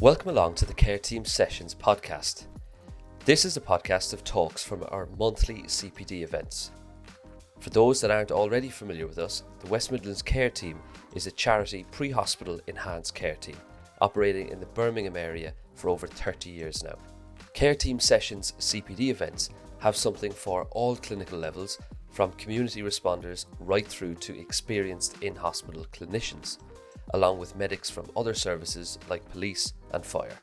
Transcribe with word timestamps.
Welcome 0.00 0.30
along 0.30 0.56
to 0.56 0.66
the 0.66 0.74
Care 0.74 0.98
Team 0.98 1.24
Sessions 1.24 1.74
podcast. 1.74 2.44
This 3.24 3.46
is 3.46 3.56
a 3.56 3.60
podcast 3.60 4.12
of 4.12 4.22
talks 4.22 4.62
from 4.62 4.84
our 4.88 5.08
monthly 5.18 5.62
CPD 5.62 6.22
events. 6.22 6.72
For 7.60 7.70
those 7.70 8.02
that 8.02 8.10
aren't 8.10 8.30
already 8.30 8.68
familiar 8.68 9.06
with 9.06 9.18
us, 9.18 9.44
the 9.60 9.70
West 9.70 9.90
Midlands 9.90 10.20
Care 10.20 10.50
Team 10.50 10.78
is 11.14 11.26
a 11.26 11.30
charity 11.30 11.86
pre 11.90 12.10
hospital 12.10 12.60
enhanced 12.66 13.14
care 13.14 13.36
team 13.36 13.56
operating 14.02 14.50
in 14.50 14.60
the 14.60 14.66
Birmingham 14.66 15.16
area 15.16 15.54
for 15.74 15.88
over 15.88 16.06
30 16.06 16.50
years 16.50 16.84
now. 16.84 16.96
Care 17.54 17.74
Team 17.74 17.98
Sessions 17.98 18.52
CPD 18.58 19.08
events 19.08 19.48
have 19.78 19.96
something 19.96 20.32
for 20.32 20.66
all 20.72 20.96
clinical 20.96 21.38
levels, 21.38 21.78
from 22.10 22.32
community 22.32 22.82
responders 22.82 23.46
right 23.58 23.86
through 23.86 24.14
to 24.16 24.38
experienced 24.38 25.22
in 25.22 25.34
hospital 25.34 25.86
clinicians, 25.92 26.58
along 27.12 27.38
with 27.38 27.56
medics 27.56 27.90
from 27.90 28.10
other 28.16 28.34
services 28.34 28.98
like 29.08 29.28
police 29.30 29.74
and 29.92 30.04
fire. 30.04 30.38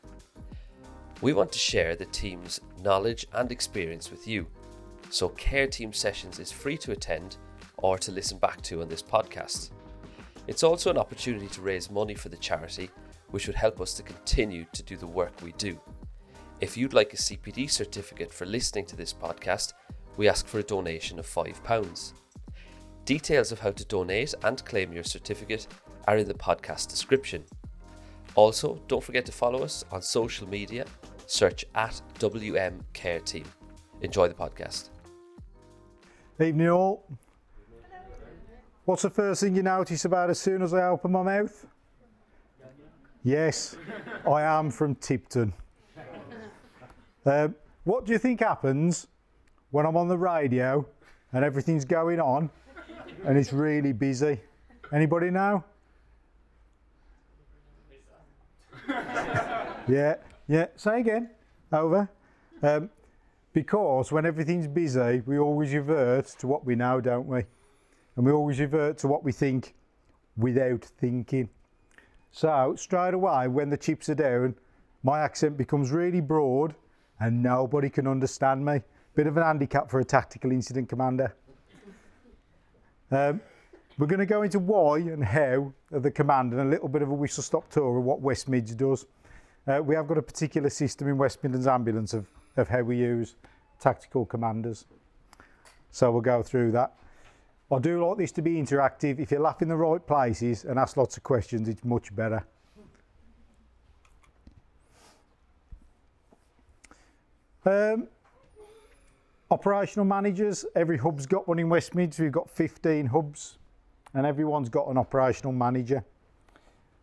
We 1.22 1.34
want 1.34 1.52
to 1.52 1.60
share 1.60 1.96
the 1.96 2.06
team's 2.06 2.62
knowledge 2.84 3.26
and 3.34 3.52
experience 3.52 4.10
with 4.10 4.28
you, 4.28 4.48
so 5.10 5.30
Care 5.30 5.68
Team 5.68 5.94
Sessions 5.94 6.40
is 6.40 6.52
free 6.52 6.78
to 6.78 6.92
attend 6.92 7.38
or 7.78 7.98
to 7.98 8.12
listen 8.12 8.38
back 8.38 8.62
to 8.62 8.82
on 8.82 8.90
this 8.90 9.04
podcast. 9.04 9.72
It's 10.48 10.64
also 10.64 10.90
an 10.90 10.98
opportunity 10.98 11.48
to 11.48 11.62
raise 11.62 11.92
money 11.92 12.16
for 12.16 12.30
the 12.30 12.38
charity, 12.38 12.90
which 13.30 13.48
would 13.48 13.56
help 13.56 13.80
us 13.82 13.94
to 13.96 14.04
continue 14.04 14.66
to 14.74 14.84
do 14.84 14.98
the 14.98 15.08
work 15.08 15.34
we 15.42 15.52
do. 15.54 15.80
If 16.60 16.78
you'd 16.78 16.94
like 16.94 17.14
a 17.14 17.18
CPD 17.18 17.70
certificate 17.70 18.34
for 18.34 18.46
listening 18.46 18.86
to 18.88 18.96
this 18.96 19.14
podcast, 19.14 19.74
we 20.18 20.30
ask 20.30 20.46
for 20.46 20.60
a 20.60 20.64
donation 20.64 21.20
of 21.20 21.28
£5. 21.28 22.21
Details 23.06 23.52
of 23.52 23.60
how 23.60 23.72
to 23.72 23.86
donate 23.86 24.34
and 24.44 24.64
claim 24.64 24.94
your 24.94 25.04
certificate 25.04 25.68
are 26.08 26.18
in 26.18 26.28
the 26.28 26.34
podcast 26.36 26.88
description. 26.88 27.44
Also, 28.36 28.80
don't 28.88 29.04
forget 29.04 29.26
to 29.26 29.32
follow 29.32 29.64
us 29.64 29.84
on 29.92 30.02
social 30.02 30.48
media. 30.48 30.86
Search 31.26 31.66
at 31.74 32.00
WM 32.20 32.80
Care 32.94 33.20
Team. 33.20 33.46
Enjoy 34.02 34.28
the 34.28 34.34
podcast. 34.34 34.90
Evening 36.40 36.70
all. 36.70 37.06
What's 38.86 39.02
the 39.02 39.10
first 39.10 39.42
thing 39.42 39.56
you 39.56 39.64
notice 39.64 40.06
about 40.06 40.30
as 40.30 40.40
soon 40.40 40.62
as 40.62 40.74
I 40.74 40.84
open 40.88 41.12
my 41.12 41.24
mouth? 41.24 41.66
Yes, 43.24 43.76
I 44.28 44.42
am 44.44 44.72
from 44.72 44.96
Tipton. 44.96 45.54
Um, 47.26 47.56
what 47.84 48.06
do 48.06 48.12
you 48.12 48.18
think 48.18 48.40
happens 48.40 49.08
when 49.72 49.86
I'm 49.86 49.98
on 49.98 50.08
the 50.08 50.18
radio 50.18 50.86
and 51.34 51.46
everything's 51.46 51.86
going 51.86 52.20
on 52.20 52.50
and 53.26 53.38
it's 53.38 53.54
really 53.54 53.94
busy? 53.94 54.40
Anybody 54.94 55.30
know? 55.30 55.64
yeah, 59.88 60.16
yeah. 60.48 60.68
Say 60.76 61.00
again. 61.00 61.30
Over. 61.72 62.10
Um, 62.62 62.90
because 63.54 64.12
when 64.12 64.26
everything's 64.26 64.68
busy, 64.68 65.22
we 65.26 65.40
always 65.40 65.74
revert 65.74 66.28
to 66.40 66.48
what 66.48 66.66
we 66.66 66.76
know, 66.76 67.02
don't 67.02 67.28
we? 67.28 67.44
And 68.16 68.26
we 68.26 68.32
always 68.32 68.60
revert 68.60 68.98
to 69.00 69.08
what 69.08 69.24
we 69.24 69.32
think 69.32 69.74
without 70.38 70.84
thinking. 70.84 71.50
So, 72.32 72.76
straight 72.78 73.14
away, 73.14 73.48
when 73.48 73.70
the 73.70 73.78
chips 73.78 74.10
are 74.10 74.16
down, 74.16 74.56
my 75.04 75.20
accent 75.20 75.58
becomes 75.58 75.92
really 75.92 76.22
broad 76.22 76.76
and 77.20 77.44
nobody 77.44 77.90
can 77.90 78.08
understand 78.08 78.66
me. 78.66 78.82
Bit 79.16 79.28
of 79.28 79.36
an 79.36 79.44
handicap 79.44 79.90
for 79.90 80.00
a 80.00 80.06
tactical 80.06 80.52
incident 80.52 80.88
commander. 80.88 81.36
Um, 83.12 83.42
we're 83.98 84.08
going 84.08 84.20
to 84.20 84.26
go 84.26 84.44
into 84.44 84.58
why 84.58 85.00
and 85.00 85.24
how 85.24 85.74
of 85.92 86.02
the 86.02 86.12
command 86.12 86.54
and 86.54 86.62
a 86.62 86.66
little 86.66 86.88
bit 86.88 87.02
of 87.02 87.10
a 87.10 87.14
whistle 87.14 87.44
stop 87.44 87.70
tour 87.70 87.98
of 87.98 88.06
what 88.06 88.22
West 88.22 88.48
Mids 88.48 88.74
does. 88.74 89.06
Uh, 89.68 89.82
we 89.84 89.96
have 89.96 90.08
got 90.08 90.18
a 90.18 90.22
particular 90.22 90.70
system 90.70 91.10
in 91.10 91.18
West 91.18 91.44
Midlands 91.44 91.68
Ambulance 91.68 92.14
of, 92.14 92.26
of 92.56 92.70
how 92.70 92.82
we 92.82 92.98
use 92.98 93.36
tactical 93.82 94.26
commanders. 94.26 94.86
So 95.92 96.10
we'll 96.10 96.22
go 96.22 96.42
through 96.42 96.72
that. 96.72 96.94
I 97.70 97.80
do 97.80 98.06
like 98.06 98.18
this 98.18 98.32
to 98.34 98.42
be 98.42 98.56
interactive. 98.56 99.20
If 99.20 99.32
you 99.32 99.40
laugh 99.40 99.62
in 99.62 99.68
the 99.68 99.76
right 99.76 100.06
places 100.06 100.64
and 100.64 100.80
ask 100.80 100.96
lots 100.96 101.18
of 101.18 101.24
questions, 101.24 101.68
it's 101.68 101.84
much 101.84 102.16
better. 102.16 102.46
Um, 107.66 108.08
operational 109.52 110.06
managers, 110.06 110.66
every 110.76 110.98
hub's 110.98 111.26
got 111.26 111.48
one 111.48 111.60
in 111.60 111.68
West 111.68 111.94
Mids. 111.94 112.18
We've 112.18 112.32
got 112.32 112.50
15 112.50 113.06
hubs 113.08 113.58
and 114.14 114.26
everyone's 114.26 114.70
got 114.70 114.88
an 114.88 114.98
operational 114.98 115.52
manager. 115.52 116.04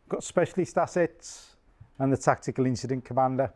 We've 0.07 0.11
got 0.11 0.25
specialist 0.25 0.79
assets 0.79 1.57
and 1.99 2.11
the 2.11 2.17
tactical 2.17 2.65
incident 2.65 3.05
commander. 3.05 3.53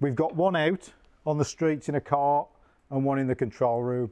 We've 0.00 0.14
got 0.14 0.34
one 0.34 0.56
out 0.56 0.90
on 1.26 1.36
the 1.36 1.44
streets 1.44 1.90
in 1.90 1.96
a 1.96 2.00
car 2.00 2.46
and 2.90 3.04
one 3.04 3.18
in 3.18 3.26
the 3.26 3.34
control 3.34 3.82
room 3.82 4.10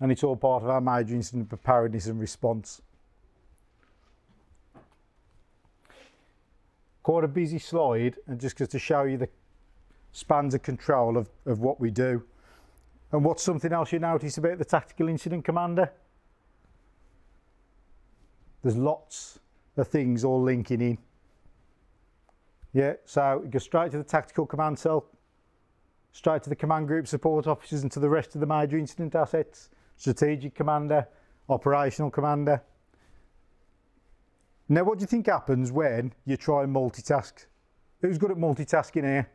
and 0.00 0.12
it's 0.12 0.22
all 0.22 0.36
part 0.36 0.62
of 0.62 0.68
our 0.68 0.80
major 0.80 1.14
incident 1.14 1.48
preparedness 1.48 2.06
and 2.06 2.20
response. 2.20 2.80
Quite 7.02 7.24
a 7.24 7.28
busy 7.28 7.58
slide, 7.58 8.16
and 8.28 8.40
just 8.40 8.56
to 8.58 8.78
show 8.78 9.02
you 9.02 9.16
the 9.16 9.28
spans 10.12 10.54
of 10.54 10.62
control 10.62 11.16
of, 11.16 11.28
of 11.46 11.58
what 11.58 11.80
we 11.80 11.90
do. 11.90 12.22
And 13.12 13.24
what's 13.24 13.42
something 13.42 13.72
else 13.72 13.92
you 13.92 13.98
notice 13.98 14.38
about 14.38 14.58
the 14.58 14.64
Tactical 14.64 15.08
Incident 15.08 15.44
Commander? 15.44 15.92
There's 18.62 18.76
lots 18.76 19.38
of 19.76 19.88
things 19.88 20.24
all 20.24 20.40
linking 20.40 20.80
in. 20.80 20.98
Yeah, 22.72 22.94
so 23.04 23.42
you 23.44 23.50
go 23.50 23.58
straight 23.58 23.90
to 23.90 23.98
the 23.98 24.04
Tactical 24.04 24.46
Command 24.46 24.78
Cell, 24.78 25.04
straight 26.12 26.42
to 26.44 26.48
the 26.48 26.56
Command 26.56 26.88
Group 26.88 27.06
Support 27.06 27.46
Officers 27.46 27.82
and 27.82 27.92
to 27.92 28.00
the 28.00 28.08
rest 28.08 28.34
of 28.34 28.40
the 28.40 28.46
major 28.46 28.78
incident 28.78 29.14
assets 29.14 29.68
strategic 29.96 30.54
commander, 30.54 31.06
operational 31.48 32.10
commander. 32.10 32.60
Now, 34.68 34.82
what 34.84 34.98
do 34.98 35.02
you 35.02 35.06
think 35.06 35.26
happens 35.26 35.70
when 35.70 36.12
you 36.24 36.36
try 36.36 36.64
and 36.64 36.74
multitask? 36.74 37.46
Who's 38.00 38.18
good 38.18 38.32
at 38.32 38.36
multitasking 38.36 39.04
here? 39.04 39.30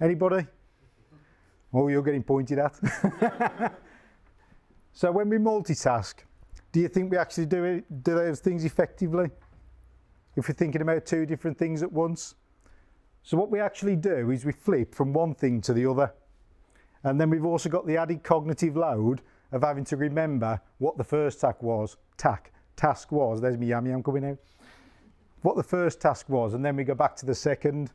Anybody? 0.00 0.46
Oh, 1.72 1.88
you're 1.88 2.02
getting 2.02 2.22
pointed 2.22 2.58
at. 2.58 2.74
so, 4.92 5.10
when 5.10 5.28
we 5.28 5.38
multitask, 5.38 6.14
do 6.70 6.80
you 6.80 6.88
think 6.88 7.10
we 7.10 7.16
actually 7.16 7.46
do, 7.46 7.64
it, 7.64 8.02
do 8.04 8.14
those 8.14 8.40
things 8.40 8.64
effectively? 8.64 9.30
If 10.36 10.48
we're 10.48 10.54
thinking 10.54 10.82
about 10.82 11.06
two 11.06 11.26
different 11.26 11.58
things 11.58 11.82
at 11.82 11.90
once? 11.92 12.34
So, 13.22 13.36
what 13.36 13.50
we 13.50 13.60
actually 13.60 13.96
do 13.96 14.30
is 14.30 14.44
we 14.44 14.52
flip 14.52 14.94
from 14.94 15.12
one 15.12 15.34
thing 15.34 15.60
to 15.62 15.72
the 15.72 15.86
other. 15.86 16.12
And 17.04 17.20
then 17.20 17.30
we've 17.30 17.44
also 17.44 17.68
got 17.68 17.86
the 17.86 17.96
added 17.96 18.22
cognitive 18.22 18.76
load 18.76 19.22
of 19.50 19.62
having 19.62 19.84
to 19.84 19.96
remember 19.96 20.60
what 20.78 20.96
the 20.96 21.04
first 21.04 21.40
task 21.40 21.62
was, 21.62 21.96
tack, 22.16 22.52
task 22.76 23.12
was, 23.12 23.40
there's 23.40 23.58
me 23.58 23.66
yummy, 23.66 23.90
I'm 23.90 24.02
coming 24.02 24.24
out. 24.24 24.38
What 25.42 25.56
the 25.56 25.62
first 25.62 26.00
task 26.00 26.28
was, 26.28 26.54
and 26.54 26.64
then 26.64 26.76
we 26.76 26.84
go 26.84 26.94
back 26.94 27.16
to 27.16 27.26
the 27.26 27.34
second. 27.34 27.90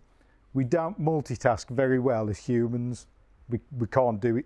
We 0.53 0.63
don't 0.63 0.99
multitask 0.99 1.69
very 1.69 1.99
well 1.99 2.29
as 2.29 2.37
humans. 2.37 3.07
We, 3.49 3.59
we 3.77 3.87
can't 3.87 4.19
do 4.19 4.37
it. 4.37 4.45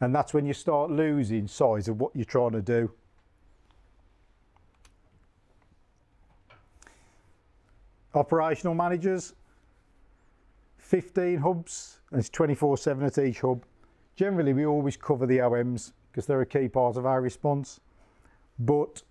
And 0.00 0.14
that's 0.14 0.34
when 0.34 0.46
you 0.46 0.52
start 0.52 0.90
losing 0.90 1.46
size 1.46 1.88
of 1.88 2.00
what 2.00 2.14
you're 2.14 2.24
trying 2.24 2.52
to 2.52 2.62
do. 2.62 2.90
Operational 8.14 8.74
managers, 8.74 9.34
15 10.78 11.38
hubs, 11.38 12.00
and 12.10 12.20
it's 12.20 12.28
24 12.28 12.76
7 12.76 13.04
at 13.04 13.18
each 13.18 13.40
hub. 13.40 13.64
Generally, 14.16 14.52
we 14.52 14.66
always 14.66 14.96
cover 14.96 15.24
the 15.24 15.38
OMs 15.38 15.92
because 16.10 16.26
they're 16.26 16.42
a 16.42 16.46
key 16.46 16.68
part 16.68 16.96
of 16.96 17.06
our 17.06 17.22
response, 17.22 17.80
but 18.58 19.02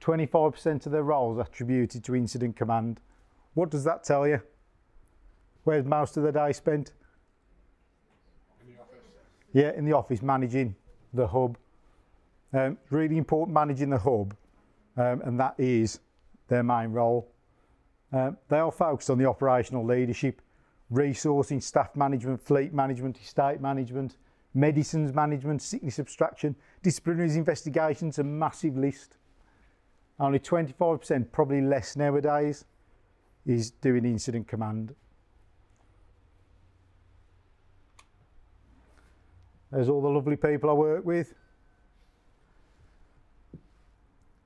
25% 0.00 0.86
of 0.86 0.92
their 0.92 1.02
roles 1.02 1.38
attributed 1.38 2.04
to 2.04 2.14
incident 2.14 2.56
command. 2.56 3.00
What 3.54 3.70
does 3.70 3.84
that 3.84 4.04
tell 4.04 4.28
you? 4.28 4.40
Where's 5.64 5.84
most 5.84 6.16
of 6.16 6.22
the 6.22 6.30
day 6.30 6.52
spent? 6.52 6.92
Yeah, 9.56 9.72
in 9.74 9.86
the 9.86 9.94
office, 9.94 10.20
managing 10.20 10.76
the 11.14 11.26
hub. 11.26 11.56
Um, 12.52 12.76
really 12.90 13.16
important 13.16 13.54
managing 13.54 13.88
the 13.88 13.96
hub, 13.96 14.36
um, 14.98 15.22
and 15.22 15.40
that 15.40 15.54
is 15.56 16.00
their 16.48 16.62
main 16.62 16.92
role. 16.92 17.26
Um, 18.12 18.36
they 18.50 18.58
are 18.58 18.70
focused 18.70 19.08
on 19.08 19.16
the 19.16 19.24
operational 19.24 19.82
leadership, 19.82 20.42
resourcing, 20.92 21.62
staff 21.62 21.96
management, 21.96 22.42
fleet 22.42 22.74
management, 22.74 23.18
estate 23.18 23.62
management, 23.62 24.18
medicines 24.52 25.14
management, 25.14 25.62
sickness 25.62 25.98
abstraction, 25.98 26.54
disciplinary 26.82 27.30
investigations, 27.30 28.18
a 28.18 28.24
massive 28.24 28.76
list. 28.76 29.16
Only 30.20 30.38
25%, 30.38 31.32
probably 31.32 31.62
less 31.62 31.96
nowadays, 31.96 32.66
is 33.46 33.70
doing 33.70 34.04
incident 34.04 34.48
command. 34.48 34.94
There's 39.70 39.88
all 39.88 40.00
the 40.00 40.08
lovely 40.08 40.36
people 40.36 40.70
I 40.70 40.74
work 40.74 41.04
with. 41.04 41.34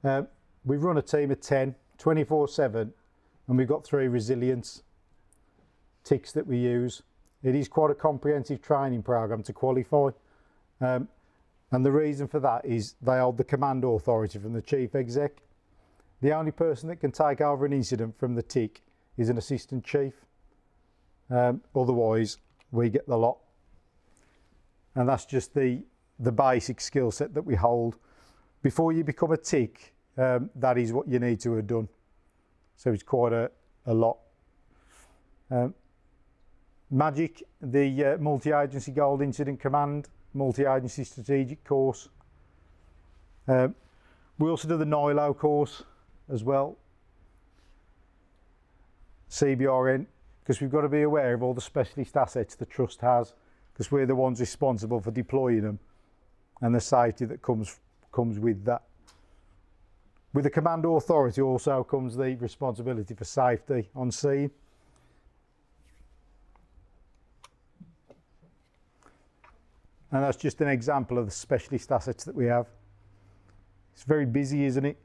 Uh, 0.03 0.23
we 0.65 0.77
run 0.77 0.97
a 0.97 1.03
team 1.03 1.31
of 1.31 1.41
10, 1.41 1.75
24 1.99 2.49
7, 2.49 2.93
and 3.49 3.59
we've 3.59 3.69
got 3.69 3.85
three 3.85 4.09
resilience 4.09 4.83
TICs 6.05 6.33
that 6.33 6.47
we 6.47 6.59
use. 6.59 7.03
It 7.43 7.55
is 7.55 7.69
quite 7.69 7.91
a 7.91 7.95
comprehensive 7.95 8.63
training 8.63 9.03
program 9.03 9.43
to 9.45 9.53
qualify. 9.53 10.11
Um, 10.81 11.09
and 11.71 11.85
the 11.85 11.93
reason 11.93 12.27
for 12.27 12.41
that 12.41 12.65
is 12.65 12.95
they 13.01 13.19
hold 13.19 13.37
the 13.37 13.45
command 13.45 13.85
authority 13.85 14.39
from 14.39 14.53
the 14.53 14.63
chief 14.63 14.95
exec. 14.95 15.43
The 16.21 16.33
only 16.33 16.51
person 16.51 16.89
that 16.89 16.97
can 16.97 17.13
take 17.13 17.41
over 17.41 17.65
an 17.65 17.73
incident 17.73 18.19
from 18.19 18.35
the 18.35 18.43
TIC 18.43 18.83
is 19.17 19.29
an 19.29 19.39
assistant 19.39 19.85
chief. 19.85 20.15
Um, 21.31 21.63
otherwise, 21.75 22.39
we 22.73 22.91
get 22.91 23.07
the 23.07 23.17
lot. 23.17 23.39
And 24.95 25.09
that's 25.09 25.25
just 25.25 25.55
the, 25.55 25.83
the 26.19 26.33
basic 26.33 26.81
skill 26.81 27.11
set 27.11 27.35
that 27.35 27.43
we 27.43 27.55
hold. 27.55 27.97
Before 28.63 28.93
you 28.93 29.05
become 29.05 29.33
a 29.33 29.37
TIC, 29.37 29.95
um, 30.19 30.51
that 30.57 30.77
is 30.79 30.93
what 30.93 31.09
you 31.09 31.19
need 31.19 31.41
to 31.41 31.55
have 31.55 31.67
done. 31.67 31.89
So 32.77 32.93
it's 32.93 33.03
quite 33.03 33.33
a, 33.33 33.51
a 33.87 33.95
lot. 33.95 34.19
Um, 35.51 35.75
Magic, 36.93 37.45
the 37.63 38.05
uh, 38.05 38.19
multi-agency 38.19 38.91
gold 38.91 39.23
incident 39.23 39.61
command, 39.61 40.09
multi-agency 40.35 41.05
strategic 41.05 41.63
course. 41.63 42.09
Um, 43.47 43.77
we 44.39 44.51
also 44.51 44.67
do 44.67 44.77
the 44.77 44.85
NILO 44.85 45.37
course 45.37 45.85
as 46.29 46.43
well. 46.43 46.77
CBRN, 49.31 50.07
because 50.43 50.61
we've 50.61 50.71
got 50.71 50.81
to 50.81 50.89
be 50.89 51.03
aware 51.03 51.35
of 51.35 51.45
all 51.45 51.55
the 51.55 51.61
specialist 51.61 52.17
assets 52.17 52.57
the 52.57 52.67
trust 52.67 53.01
has, 53.01 53.35
because 53.81 53.91
we're 53.91 54.05
the 54.05 54.15
ones 54.15 54.41
responsible 54.41 55.01
for 55.01 55.11
deploying 55.11 55.63
them 55.63 55.79
and 56.61 56.75
the 56.75 56.81
safety 56.81 57.25
that 57.25 57.41
comes 57.41 57.81
comes 58.13 58.39
with 58.39 58.63
that. 58.63 58.83
With 60.35 60.45
the 60.45 60.51
command 60.51 60.85
authority 60.85 61.41
also 61.41 61.83
comes 61.85 62.15
the 62.15 62.37
responsibility 62.37 63.15
for 63.15 63.25
safety 63.25 63.89
on 63.97 64.11
scene. 64.11 64.51
And 70.13 70.25
that's 70.25 70.37
just 70.37 70.61
an 70.61 70.69
example 70.69 71.17
of 71.17 71.25
the 71.25 71.33
specialist 71.33 71.91
assets 71.91 72.25
that 72.25 72.35
we 72.35 72.45
have. 72.45 72.67
It's 73.95 74.05
very 74.05 74.27
busy, 74.27 74.67
isn't 74.67 74.85
it? 74.85 74.99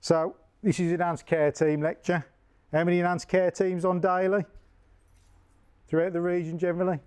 So, 0.00 0.36
this 0.62 0.80
is 0.80 0.92
enhanced 0.92 1.26
care 1.26 1.52
team 1.52 1.82
lecture. 1.82 2.24
How 2.72 2.84
many 2.84 3.00
enhanced 3.00 3.28
care 3.28 3.50
teams 3.50 3.84
on 3.84 4.00
daily? 4.00 4.46
Throughout 5.92 6.14
the 6.14 6.22
region 6.22 6.58
generally? 6.58 6.98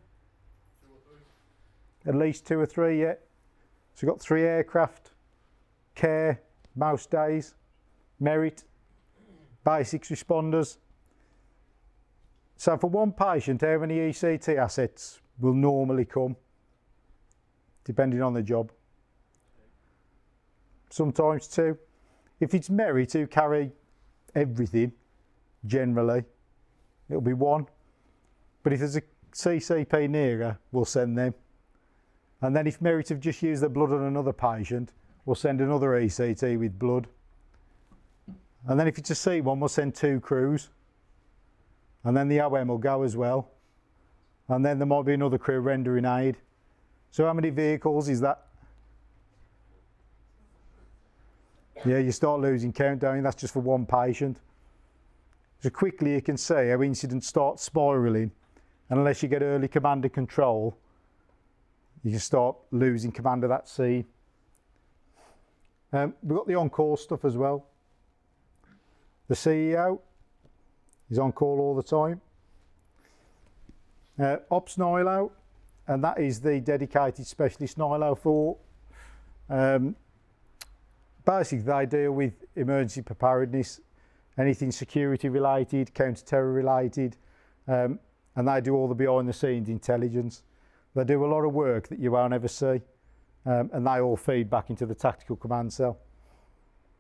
At 2.06 2.14
least 2.14 2.46
two 2.46 2.60
or 2.60 2.68
three, 2.68 3.02
yeah. 3.02 3.16
So 3.96 4.06
we've 4.06 4.12
got 4.12 4.22
three 4.22 4.44
aircraft, 4.44 5.10
care, 5.96 6.40
mouse 6.76 7.08
days, 7.08 7.56
merit, 8.20 8.64
basics 9.64 10.10
responders. 10.10 10.78
So 12.58 12.78
for 12.78 12.92
one 12.92 13.12
patient, 13.12 13.62
how 13.62 13.80
many 13.80 13.98
ECT 13.98 14.56
assets 14.56 15.20
will 15.40 15.56
normally 15.56 16.06
come, 16.06 16.36
depending 17.86 18.22
on 18.22 18.34
the 18.34 18.44
job? 18.44 18.72
Sometimes 20.92 21.48
two. 21.48 21.76
If 22.40 22.54
it's 22.54 22.70
merit 22.70 23.14
who 23.14 23.26
carry 23.26 23.72
everything, 24.36 24.92
generally, 25.66 26.24
it'll 27.10 27.20
be 27.20 27.34
one. 27.34 27.66
But 28.66 28.74
if 28.74 28.80
there's 28.80 28.96
a 28.96 29.04
CCP 29.32 30.10
nearer, 30.10 30.58
we'll 30.72 30.86
send 30.86 31.16
them. 31.16 31.36
And 32.42 32.56
then 32.56 32.66
if 32.66 32.82
Merit 32.82 33.10
have 33.10 33.20
just 33.20 33.44
used 33.44 33.62
their 33.62 33.70
blood 33.70 33.92
on 33.92 34.02
another 34.02 34.34
patient, 34.34 34.92
we'll 35.24 35.36
send 35.36 35.62
another 35.62 35.90
ECT 35.90 36.58
with 36.58 36.80
blood. 36.80 37.06
And 38.68 38.80
then 38.80 38.88
if 38.88 38.98
it's 38.98 39.12
a 39.12 39.14
C1, 39.14 39.60
we'll 39.60 39.70
send 39.70 39.94
two 39.94 40.20
crews. 40.20 40.70
And 42.06 42.18
then 42.18 42.28
the 42.28 42.40
OM 42.40 42.70
will 42.70 42.80
go 42.80 43.04
as 43.04 43.16
well. 43.16 43.52
And 44.48 44.66
then 44.66 44.80
there 44.80 44.88
might 44.88 45.06
be 45.06 45.14
another 45.14 45.38
crew 45.38 45.60
rendering 45.60 46.06
aid. 46.06 46.38
So 47.12 47.24
how 47.24 47.34
many 47.34 47.52
vehicles 47.52 48.10
is 48.10 48.20
that? 48.22 48.48
Yeah, 51.86 52.00
you 52.00 52.12
start 52.12 52.42
losing 52.42 52.74
count, 52.74 53.02
don't 53.02 53.18
you? 53.18 53.22
That's 53.22 53.36
just 53.36 53.54
for 53.54 53.60
one 53.60 53.86
patient. 53.86 54.40
So 55.60 55.70
quickly 55.70 56.16
you 56.16 56.22
can 56.24 56.36
see 56.36 56.70
how 56.70 56.82
incidents 56.82 57.28
start 57.28 57.58
spiralling. 57.58 58.32
And 58.90 59.00
unless 59.00 59.24
you 59.24 59.30
get 59.30 59.42
early 59.42 59.68
command 59.68 60.06
and 60.06 60.14
control, 60.14 60.78
you 62.04 62.12
can 62.12 62.20
start 62.20 62.56
losing 62.72 63.12
command 63.12 63.44
of 63.44 63.50
that 63.50 63.68
sea. 63.68 64.06
Um, 65.92 66.14
we've 66.22 66.38
got 66.38 66.48
the 66.48 66.56
on-call 66.56 66.98
stuff 66.98 67.26
as 67.26 67.36
well. 67.36 67.66
The 69.28 69.36
CEO 69.36 70.00
is 71.10 71.18
on 71.18 71.32
call 71.32 71.60
all 71.60 71.76
the 71.76 71.84
time. 71.84 72.22
Uh, 74.20 74.38
Ops 74.52 74.78
Nilo, 74.78 75.32
and 75.88 76.04
that 76.04 76.20
is 76.20 76.40
the 76.40 76.60
dedicated 76.60 77.26
specialist 77.26 77.78
Nilo 77.78 78.14
for. 78.14 78.58
Um, 79.50 79.96
basically, 81.26 81.66
they 81.66 81.86
deal 81.86 82.12
with 82.12 82.34
emergency 82.56 83.02
preparedness, 83.02 83.82
anything 84.38 84.72
security 84.72 85.30
related, 85.30 85.94
counter-terror 85.94 86.52
related, 86.52 87.18
um, 87.68 88.00
and 88.36 88.48
they 88.48 88.62
do 88.62 88.76
all 88.76 88.88
the 88.88 88.96
behind-the-scenes 88.96 89.70
intelligence. 89.70 90.44
They 90.96 91.04
do 91.04 91.26
a 91.26 91.28
lot 91.28 91.46
of 91.46 91.54
work 91.54 91.88
that 91.90 92.00
you 92.00 92.12
won't 92.12 92.34
ever 92.34 92.48
see, 92.48 92.82
um, 93.46 93.70
and 93.74 93.86
they 93.86 94.00
all 94.00 94.18
feed 94.18 94.50
back 94.50 94.70
into 94.70 94.86
the 94.86 94.96
tactical 94.96 95.36
command 95.36 95.72
cell. 95.72 95.98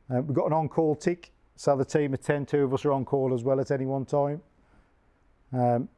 Um, 0.10 0.28
we've 0.28 0.36
got 0.36 0.48
an 0.48 0.54
on-call 0.54 0.96
TIC, 0.96 1.32
so 1.56 1.76
the 1.76 1.86
team 1.86 2.14
of 2.14 2.22
10, 2.22 2.46
two 2.46 2.64
of 2.64 2.74
us 2.74 2.86
are 2.86 2.92
on 2.92 3.06
call 3.06 3.34
as 3.34 3.44
well 3.44 3.60
at 3.60 3.72
any 3.72 3.86
one 3.86 4.06
time. 4.06 4.42
Um, 5.54 5.90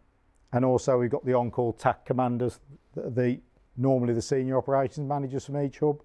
and 0.54 0.64
also 0.64 0.98
we've 0.98 1.10
got 1.10 1.26
the 1.26 1.34
on-call 1.34 1.74
TAC 1.74 2.06
commanders, 2.06 2.60
the, 2.94 3.10
the 3.10 3.40
normally 3.76 4.14
the 4.14 4.22
senior 4.22 4.58
operations 4.58 5.08
managers 5.08 5.46
from 5.46 5.62
each 5.62 5.80
hub. 5.80 6.02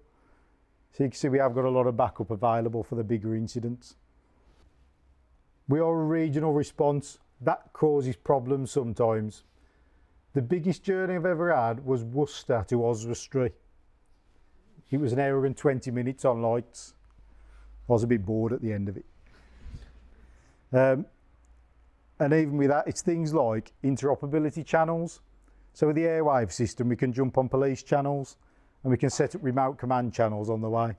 So 0.91 1.03
you 1.03 1.09
can 1.09 1.17
see 1.17 1.29
we 1.29 1.39
have 1.39 1.55
got 1.55 1.65
a 1.65 1.69
lot 1.69 1.87
of 1.87 1.97
backup 1.97 2.29
available 2.29 2.83
for 2.83 2.95
the 2.95 3.03
bigger 3.03 3.35
incidents. 3.35 3.95
We 5.67 5.79
are 5.79 6.01
a 6.01 6.05
regional 6.05 6.53
response. 6.53 7.19
That 7.43 7.73
causes 7.73 8.15
problems 8.15 8.71
sometimes. 8.71 9.43
The 10.33 10.41
biggest 10.41 10.83
journey 10.83 11.15
I've 11.15 11.25
ever 11.25 11.53
had 11.55 11.85
was 11.85 12.03
Worcester 12.03 12.65
to 12.69 12.85
Oswestry. 12.85 13.51
It 14.89 14.99
was 14.99 15.13
an 15.13 15.19
hour 15.19 15.45
and 15.45 15.55
20 15.55 15.91
minutes 15.91 16.25
on 16.25 16.41
lights. 16.41 16.93
I 17.89 17.91
was 17.91 18.03
a 18.03 18.07
bit 18.07 18.25
bored 18.25 18.53
at 18.53 18.61
the 18.61 18.71
end 18.71 18.89
of 18.89 18.97
it. 18.97 19.05
Um, 20.71 21.05
and 22.19 22.33
even 22.33 22.57
with 22.57 22.69
that, 22.69 22.87
it's 22.87 23.01
things 23.01 23.33
like 23.33 23.73
interoperability 23.83 24.65
channels. 24.65 25.19
So 25.73 25.87
with 25.87 25.95
the 25.95 26.03
airwave 26.03 26.51
system, 26.51 26.89
we 26.89 26.95
can 26.95 27.11
jump 27.11 27.37
on 27.37 27.49
police 27.49 27.83
channels 27.83 28.37
and 28.83 28.91
we 28.91 28.97
can 28.97 29.09
set 29.09 29.35
up 29.35 29.43
remote 29.43 29.77
command 29.77 30.13
channels 30.13 30.49
on 30.49 30.61
the 30.61 30.69
way. 30.69 30.95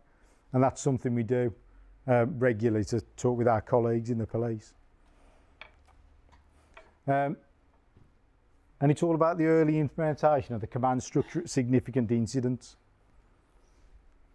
And 0.53 0.63
that's 0.63 0.81
something 0.81 1.15
we 1.15 1.23
do 1.23 1.53
um, 2.07 2.39
regularly 2.39 2.85
to 2.87 3.01
talk 3.17 3.39
with 3.39 3.49
our 3.49 3.61
colleagues 3.61 4.11
in 4.11 4.19
the 4.19 4.27
police. 4.27 4.75
Um, 7.07 7.37
and 8.81 8.91
it's 8.91 9.03
all 9.03 9.15
about 9.15 9.39
the 9.39 9.47
early 9.47 9.79
implementation 9.79 10.55
of 10.55 10.61
the 10.61 10.67
command 10.67 11.03
structure 11.03 11.41
at 11.41 11.49
significant 11.49 12.11
incidents. 12.11 12.77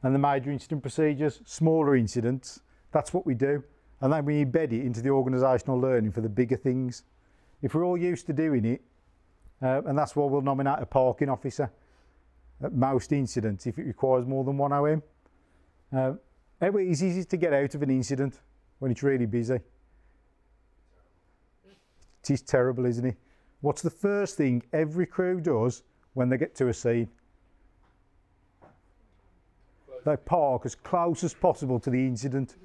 And 0.01 0.15
the 0.15 0.19
major 0.19 0.51
incident 0.51 0.81
procedures, 0.81 1.41
smaller 1.45 1.95
incidents, 1.95 2.61
that's 2.91 3.13
what 3.13 3.25
we 3.25 3.35
do. 3.35 3.63
And 4.01 4.13
then 4.13 4.25
we 4.25 4.45
embed 4.45 4.71
it 4.71 4.85
into 4.85 5.01
the 5.01 5.09
organisational 5.09 5.81
learning 5.81 6.13
for 6.13 6.21
the 6.21 6.29
bigger 6.29 6.55
things. 6.55 7.03
If 7.61 7.75
we're 7.75 7.85
all 7.85 7.97
used 7.97 8.27
to 8.27 8.33
doing 8.33 8.65
it, 8.65 8.81
uh, 9.61 9.81
and 9.85 9.97
that's 9.97 10.15
why 10.15 10.25
we'll 10.25 10.41
nominate 10.41 10.79
a 10.79 10.85
parking 10.85 11.29
officer 11.29 11.69
at 12.63 12.73
most 12.73 13.11
incidents 13.11 13.67
if 13.67 13.77
it 13.77 13.83
requires 13.83 14.25
more 14.25 14.43
than 14.43 14.57
one 14.57 14.71
OM. 14.71 15.03
Uh, 15.91 16.13
how 16.61 16.77
easy 16.79 17.23
to 17.23 17.37
get 17.37 17.53
out 17.53 17.75
of 17.75 17.81
an 17.81 17.89
incident 17.89 18.39
when 18.79 18.91
it's 18.91 19.03
really 19.03 19.25
busy? 19.25 19.59
Is 22.29 22.41
terrible, 22.41 22.85
isn't 22.85 23.05
he? 23.05 23.13
What's 23.61 23.81
the 23.81 23.89
first 23.89 24.37
thing 24.37 24.63
every 24.71 25.05
crew 25.05 25.41
does 25.41 25.83
when 26.13 26.29
they 26.29 26.37
get 26.37 26.55
to 26.55 26.67
a 26.67 26.73
scene? 26.73 27.09
They 30.05 30.15
park 30.15 30.61
as 30.65 30.75
close 30.75 31.23
as 31.23 31.33
possible 31.33 31.79
to 31.79 31.89
the 31.89 31.99
incident. 31.99 32.55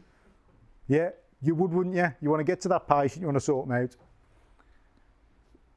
Yeah, 0.87 1.11
you 1.43 1.55
would, 1.55 1.73
wouldn't 1.73 1.97
you? 1.97 2.13
You 2.21 2.31
want 2.31 2.41
to 2.41 2.45
get 2.45 2.61
to 2.63 2.69
that 2.69 2.87
patient, 2.87 3.23
you 3.23 3.27
want 3.27 3.37
to 3.37 3.41
sort 3.41 3.67
them 3.67 3.77
out. 3.77 3.97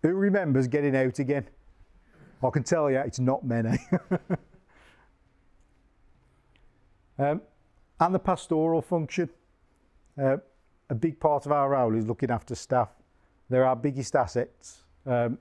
Who 0.04 0.14
remembers 0.14 0.68
getting 0.68 0.96
out 0.96 1.20
again? 1.20 1.48
I 2.44 2.50
can 2.52 2.64
tell 2.64 2.92
you 2.92 3.00
it's 3.00 3.20
not 3.20 3.44
many. 3.44 3.80
um, 7.18 7.42
and 8.00 8.14
the 8.14 8.20
pastoral 8.20 8.82
function. 8.82 9.30
Uh, 10.22 10.38
a 10.90 10.96
big 10.96 11.20
part 11.20 11.46
of 11.46 11.52
our 11.52 11.70
role 11.72 11.96
is 11.96 12.06
looking 12.06 12.32
after 12.32 12.56
staff. 12.56 12.90
They're 13.50 13.66
our 13.66 13.76
biggest 13.76 14.16
assets 14.16 14.84
um, 15.06 15.38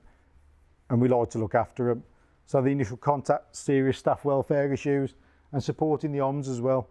and 0.90 1.00
we 1.00 1.08
like 1.08 1.30
to 1.30 1.38
look 1.38 1.54
after 1.54 1.88
them. 1.88 2.04
So 2.46 2.62
the 2.62 2.70
initial 2.70 2.96
contact, 2.96 3.56
serious 3.56 3.98
staff 3.98 4.24
welfare 4.24 4.72
issues 4.72 5.14
and 5.52 5.62
supporting 5.62 6.12
the 6.12 6.20
OMS 6.20 6.48
as 6.48 6.60
well. 6.60 6.88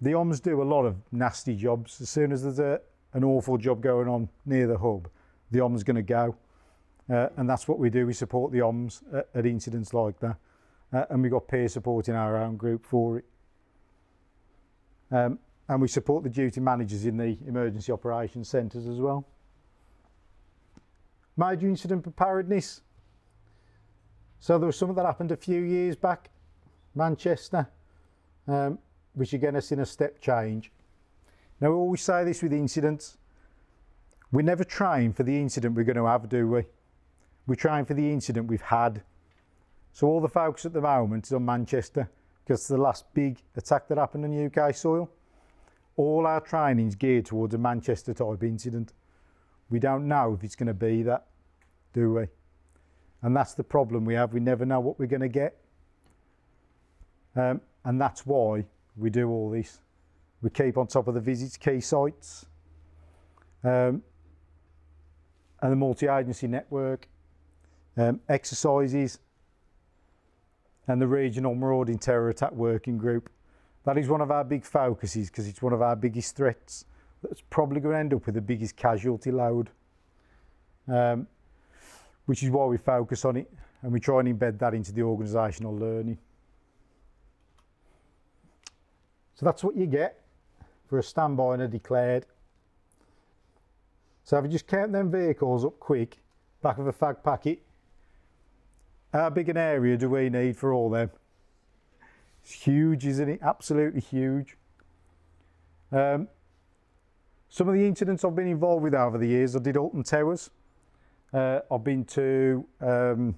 the 0.00 0.12
OMS 0.12 0.40
do 0.40 0.62
a 0.62 0.64
lot 0.64 0.84
of 0.84 0.96
nasty 1.10 1.56
jobs. 1.56 2.00
As 2.00 2.08
soon 2.08 2.30
as 2.30 2.42
there's 2.42 2.80
an 3.14 3.24
awful 3.24 3.58
job 3.58 3.80
going 3.80 4.08
on 4.08 4.28
near 4.44 4.66
the 4.66 4.78
hub, 4.78 5.08
the 5.50 5.60
OM's 5.60 5.82
going 5.82 5.96
to 5.96 6.02
go. 6.02 6.36
Uh, 7.08 7.28
and 7.36 7.48
that's 7.48 7.66
what 7.66 7.78
we 7.78 7.88
do. 7.90 8.06
We 8.06 8.12
support 8.12 8.52
the 8.52 8.58
OMS 8.58 9.02
at, 9.34 9.46
incidents 9.46 9.94
like 9.94 10.18
that. 10.20 10.36
Uh, 10.92 11.04
and 11.10 11.22
we've 11.22 11.32
got 11.32 11.48
peer 11.48 11.68
support 11.68 12.08
in 12.08 12.14
our 12.14 12.36
own 12.36 12.56
group 12.56 12.84
for 12.84 13.18
it. 13.18 13.24
Um, 15.10 15.38
and 15.68 15.80
we 15.80 15.88
support 15.88 16.22
the 16.22 16.30
duty 16.30 16.60
managers 16.60 17.06
in 17.06 17.16
the 17.16 17.36
emergency 17.46 17.90
operations 17.90 18.48
centres 18.48 18.86
as 18.86 18.98
well. 18.98 19.26
Major 21.36 21.68
incident 21.68 22.02
preparedness. 22.02 22.82
So 24.38 24.58
there 24.58 24.66
was 24.66 24.76
something 24.76 24.96
that 24.96 25.06
happened 25.06 25.32
a 25.32 25.36
few 25.36 25.60
years 25.62 25.96
back, 25.96 26.30
Manchester, 26.94 27.68
um, 28.46 28.78
which 29.14 29.32
again 29.32 29.54
has 29.54 29.68
seen 29.68 29.80
a 29.80 29.86
step 29.86 30.20
change. 30.20 30.72
Now 31.60 31.70
we 31.70 31.76
always 31.76 32.02
say 32.02 32.24
this 32.24 32.42
with 32.42 32.52
incidents. 32.52 33.16
We 34.32 34.42
never 34.42 34.64
train 34.64 35.12
for 35.12 35.22
the 35.22 35.40
incident 35.40 35.74
we're 35.74 35.84
going 35.84 35.96
to 35.96 36.06
have, 36.06 36.28
do 36.28 36.48
we? 36.48 36.64
We 37.46 37.56
train 37.56 37.84
for 37.84 37.94
the 37.94 38.12
incident 38.12 38.48
we've 38.48 38.60
had. 38.60 39.02
So 39.92 40.06
all 40.06 40.20
the 40.20 40.28
focus 40.28 40.66
at 40.66 40.72
the 40.72 40.80
moment 40.80 41.26
is 41.26 41.32
on 41.32 41.44
Manchester 41.44 42.10
because 42.44 42.60
it's 42.60 42.68
the 42.68 42.76
last 42.76 43.12
big 43.14 43.40
attack 43.56 43.88
that 43.88 43.98
happened 43.98 44.24
on 44.24 44.46
UK 44.46 44.74
soil. 44.74 45.10
All 45.96 46.26
our 46.26 46.40
training 46.40 46.88
is 46.88 46.94
geared 46.94 47.24
towards 47.24 47.54
a 47.54 47.58
Manchester 47.58 48.12
type 48.12 48.42
incident. 48.42 48.92
We 49.70 49.78
don't 49.78 50.06
know 50.06 50.34
if 50.34 50.44
it's 50.44 50.54
going 50.54 50.68
to 50.68 50.74
be 50.74 51.02
that, 51.02 51.26
do 51.92 52.14
we? 52.14 52.26
And 53.22 53.36
that's 53.36 53.54
the 53.54 53.64
problem 53.64 54.04
we 54.04 54.14
have. 54.14 54.32
We 54.32 54.40
never 54.40 54.64
know 54.64 54.80
what 54.80 54.98
we're 54.98 55.06
going 55.06 55.22
to 55.22 55.28
get. 55.28 55.56
Um, 57.34 57.60
and 57.84 58.00
that's 58.00 58.24
why 58.24 58.64
we 58.96 59.10
do 59.10 59.28
all 59.28 59.50
this. 59.50 59.80
We 60.42 60.50
keep 60.50 60.76
on 60.78 60.86
top 60.86 61.08
of 61.08 61.14
the 61.14 61.20
visits, 61.20 61.56
key 61.56 61.80
sites, 61.80 62.46
um, 63.64 64.02
and 65.60 65.72
the 65.72 65.76
multi-agency 65.76 66.46
network, 66.46 67.08
um, 67.96 68.20
exercises, 68.28 69.18
and 70.86 71.00
the 71.00 71.06
regional 71.06 71.54
marauding 71.54 71.98
terror 71.98 72.28
attack 72.28 72.52
working 72.52 72.98
group. 72.98 73.30
That 73.84 73.98
is 73.98 74.08
one 74.08 74.20
of 74.20 74.30
our 74.30 74.44
big 74.44 74.64
focuses 74.64 75.30
because 75.30 75.48
it's 75.48 75.62
one 75.62 75.72
of 75.72 75.82
our 75.82 75.96
biggest 75.96 76.36
threats. 76.36 76.84
That's 77.22 77.42
probably 77.50 77.80
going 77.80 77.94
to 77.94 77.98
end 77.98 78.14
up 78.14 78.26
with 78.26 78.34
the 78.34 78.40
biggest 78.40 78.76
casualty 78.76 79.30
load, 79.30 79.70
um, 80.88 81.26
which 82.26 82.42
is 82.42 82.50
why 82.50 82.66
we 82.66 82.76
focus 82.76 83.24
on 83.24 83.36
it 83.36 83.50
and 83.82 83.92
we 83.92 84.00
try 84.00 84.20
and 84.20 84.28
embed 84.28 84.58
that 84.58 84.74
into 84.74 84.92
the 84.92 85.00
organisational 85.00 85.78
learning. 85.78 86.18
So 89.34 89.44
that's 89.44 89.62
what 89.62 89.76
you 89.76 89.86
get 89.86 90.22
for 90.88 90.98
a 90.98 91.02
standby 91.02 91.54
and 91.54 91.62
a 91.62 91.68
declared. 91.68 92.26
So 94.24 94.38
if 94.38 94.44
you 94.44 94.50
just 94.50 94.66
count 94.66 94.92
them 94.92 95.10
vehicles 95.10 95.64
up 95.64 95.78
quick, 95.78 96.18
back 96.62 96.78
of 96.78 96.86
a 96.86 96.92
fag 96.92 97.22
packet, 97.22 97.62
how 99.12 99.30
big 99.30 99.48
an 99.48 99.56
area 99.56 99.96
do 99.96 100.10
we 100.10 100.28
need 100.30 100.56
for 100.56 100.72
all 100.72 100.90
them? 100.90 101.10
It's 102.42 102.52
huge, 102.52 103.06
isn't 103.06 103.28
it? 103.28 103.40
Absolutely 103.42 104.00
huge. 104.00 104.56
Um, 105.92 106.28
some 107.48 107.68
of 107.68 107.74
the 107.74 107.86
incidents 107.86 108.24
I've 108.24 108.34
been 108.34 108.48
involved 108.48 108.82
with 108.82 108.94
over 108.94 109.18
the 109.18 109.26
years, 109.26 109.56
I 109.56 109.60
did 109.60 109.76
Alton 109.76 110.02
Towers. 110.02 110.50
Uh, 111.32 111.60
I've 111.70 111.84
been 111.84 112.04
to 112.06 112.66
um, 112.80 113.34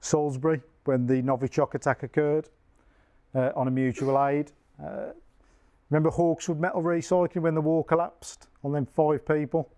Salisbury 0.00 0.60
when 0.84 1.06
the 1.06 1.22
Novichok 1.22 1.74
attack 1.74 2.02
occurred 2.02 2.48
uh, 3.34 3.50
on 3.56 3.68
a 3.68 3.70
mutual 3.70 4.22
aid. 4.26 4.52
Uh, 4.82 5.12
remember 5.90 6.10
Hawkeswood 6.10 6.60
Metal 6.60 6.82
Recycling 6.82 7.42
when 7.42 7.54
the 7.54 7.60
wall 7.60 7.82
collapsed 7.82 8.48
on 8.62 8.72
them 8.72 8.86
five 8.86 9.26
people? 9.26 9.70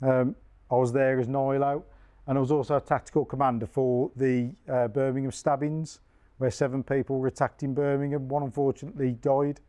Um, 0.00 0.34
I 0.70 0.76
was 0.76 0.92
there 0.92 1.18
as 1.18 1.28
Nilo 1.28 1.84
and 2.26 2.38
I 2.38 2.40
was 2.40 2.50
also 2.50 2.76
a 2.76 2.80
tactical 2.80 3.24
commander 3.24 3.66
for 3.66 4.10
the 4.16 4.50
uh, 4.70 4.88
Birmingham 4.88 5.32
stabbings 5.32 6.00
where 6.38 6.50
seven 6.50 6.82
people 6.82 7.18
were 7.18 7.28
attacked 7.28 7.62
in 7.62 7.74
Birmingham. 7.74 8.28
One 8.28 8.42
unfortunately 8.42 9.12
died. 9.20 9.60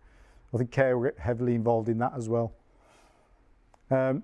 I 0.54 0.58
think 0.58 0.72
Care 0.72 0.98
were 0.98 1.14
heavily 1.18 1.56
involved 1.56 1.90
in 1.90 1.98
that 2.00 2.14
as 2.16 2.30
well. 2.30 2.54
Um, 3.94 4.24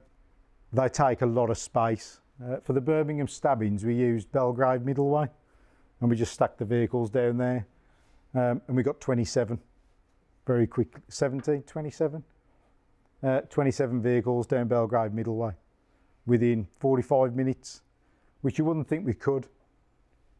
they 0.73 0.89
take 0.89 1.21
a 1.21 1.25
lot 1.25 1.49
of 1.49 1.57
space. 1.57 2.21
Uh, 2.43 2.57
for 2.63 2.73
the 2.73 2.81
Birmingham 2.81 3.27
stabbings, 3.27 3.85
we 3.85 3.93
used 3.93 4.31
Belgrave 4.31 4.81
Middleway 4.81 5.29
and 6.01 6.09
we 6.09 6.15
just 6.15 6.33
stacked 6.33 6.57
the 6.57 6.65
vehicles 6.65 7.09
down 7.09 7.37
there. 7.37 7.67
Um, 8.33 8.61
and 8.67 8.75
we 8.75 8.83
got 8.83 8.99
27 8.99 9.59
very 10.47 10.65
quickly. 10.65 11.01
17, 11.09 11.63
27? 11.63 12.23
Uh, 13.21 13.41
27 13.41 14.01
vehicles 14.01 14.47
down 14.47 14.67
Belgrave 14.67 15.11
Middleway 15.11 15.53
within 16.25 16.67
45 16.79 17.35
minutes, 17.35 17.81
which 18.41 18.57
you 18.57 18.65
wouldn't 18.65 18.87
think 18.87 19.05
we 19.05 19.13
could. 19.13 19.47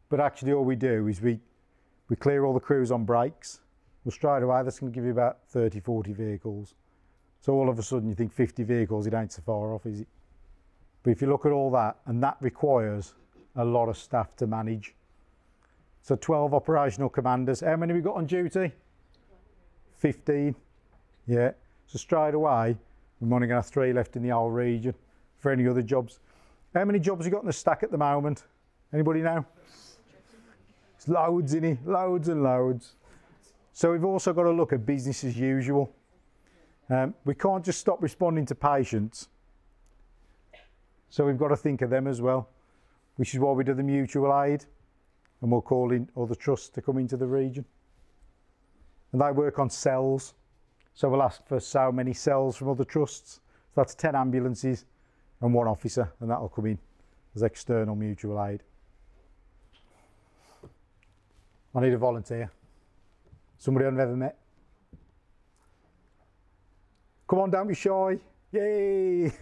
But 0.08 0.20
actually, 0.20 0.52
all 0.52 0.64
we 0.64 0.76
do 0.76 1.06
is 1.06 1.20
we, 1.20 1.38
we 2.08 2.16
clear 2.16 2.44
all 2.44 2.54
the 2.54 2.60
crews 2.60 2.90
on 2.90 3.04
breaks. 3.04 3.60
Well, 4.04 4.12
straight 4.12 4.42
away, 4.42 4.62
that's 4.62 4.80
going 4.80 4.92
to 4.92 4.94
give 4.94 5.04
you 5.04 5.12
about 5.12 5.38
30, 5.48 5.80
40 5.80 6.12
vehicles. 6.14 6.74
So 7.40 7.54
all 7.54 7.68
of 7.68 7.78
a 7.78 7.82
sudden, 7.82 8.08
you 8.08 8.14
think 8.14 8.32
50 8.32 8.62
vehicles, 8.64 9.06
it 9.06 9.14
ain't 9.14 9.32
so 9.32 9.42
far 9.42 9.72
off, 9.72 9.86
is 9.86 10.00
it? 10.00 10.08
But 11.02 11.10
if 11.10 11.22
you 11.22 11.28
look 11.28 11.46
at 11.46 11.52
all 11.52 11.70
that, 11.70 11.96
and 12.06 12.22
that 12.22 12.36
requires 12.40 13.14
a 13.56 13.64
lot 13.64 13.88
of 13.88 13.96
staff 13.96 14.36
to 14.36 14.46
manage. 14.46 14.94
So 16.02 16.16
12 16.16 16.54
operational 16.54 17.08
commanders. 17.08 17.60
How 17.60 17.76
many 17.76 17.94
we 17.94 18.00
got 18.00 18.16
on 18.16 18.26
duty? 18.26 18.72
15. 19.98 20.54
Yeah. 21.26 21.52
So 21.86 21.98
straight 21.98 22.34
away, 22.34 22.76
we're 23.20 23.34
only 23.34 23.46
going 23.46 23.50
to 23.50 23.54
have 23.56 23.66
three 23.66 23.92
left 23.92 24.16
in 24.16 24.22
the 24.22 24.30
whole 24.30 24.50
region 24.50 24.94
for 25.38 25.50
any 25.50 25.66
other 25.66 25.82
jobs. 25.82 26.20
How 26.74 26.84
many 26.84 26.98
jobs 26.98 27.24
you 27.24 27.32
got 27.32 27.40
in 27.40 27.46
the 27.46 27.52
stack 27.52 27.82
at 27.82 27.90
the 27.90 27.98
moment? 27.98 28.44
Anybody 28.92 29.20
know? 29.22 29.44
It's 30.96 31.08
loads 31.08 31.54
in 31.54 31.64
it, 31.64 31.86
loads 31.86 32.28
and 32.28 32.42
loads. 32.42 32.92
So 33.72 33.92
we've 33.92 34.04
also 34.04 34.32
got 34.32 34.44
to 34.44 34.50
look 34.50 34.72
at 34.72 34.84
business 34.84 35.24
as 35.24 35.36
usual. 35.36 35.92
Um, 36.90 37.14
we 37.24 37.36
can't 37.36 37.64
just 37.64 37.78
stop 37.78 38.02
responding 38.02 38.44
to 38.46 38.54
patients. 38.56 39.28
So 41.08 41.24
we've 41.24 41.38
got 41.38 41.48
to 41.48 41.56
think 41.56 41.82
of 41.82 41.90
them 41.90 42.08
as 42.08 42.20
well, 42.20 42.48
which 43.16 43.32
is 43.32 43.40
why 43.40 43.52
we 43.52 43.62
do 43.62 43.74
the 43.74 43.82
mutual 43.82 44.42
aid 44.42 44.64
and 45.40 45.50
we're 45.50 45.62
calling 45.62 46.08
other 46.16 46.34
trusts 46.34 46.68
to 46.70 46.82
come 46.82 46.98
into 46.98 47.16
the 47.16 47.26
region. 47.26 47.64
And 49.12 49.20
they 49.20 49.30
work 49.30 49.58
on 49.58 49.70
cells. 49.70 50.34
So 50.94 51.08
we'll 51.08 51.22
ask 51.22 51.46
for 51.46 51.60
so 51.60 51.92
many 51.92 52.12
cells 52.12 52.56
from 52.56 52.68
other 52.68 52.84
trusts. 52.84 53.34
So 53.74 53.80
that's 53.80 53.94
10 53.94 54.16
ambulances 54.16 54.84
and 55.40 55.54
one 55.54 55.68
officer, 55.68 56.12
and 56.20 56.30
that'll 56.30 56.48
come 56.48 56.66
in 56.66 56.78
as 57.34 57.42
external 57.42 57.94
mutual 57.94 58.44
aid. 58.44 58.62
I 61.74 61.80
need 61.80 61.92
a 61.92 61.98
volunteer. 61.98 62.50
Somebody 63.58 63.86
I've 63.86 63.94
never 63.94 64.16
met. 64.16 64.39
Come 67.30 67.38
on, 67.38 67.50
don't 67.52 67.68
be 67.68 67.76
shy. 67.76 68.18
Yay! 68.50 69.26
Okay, 69.26 69.32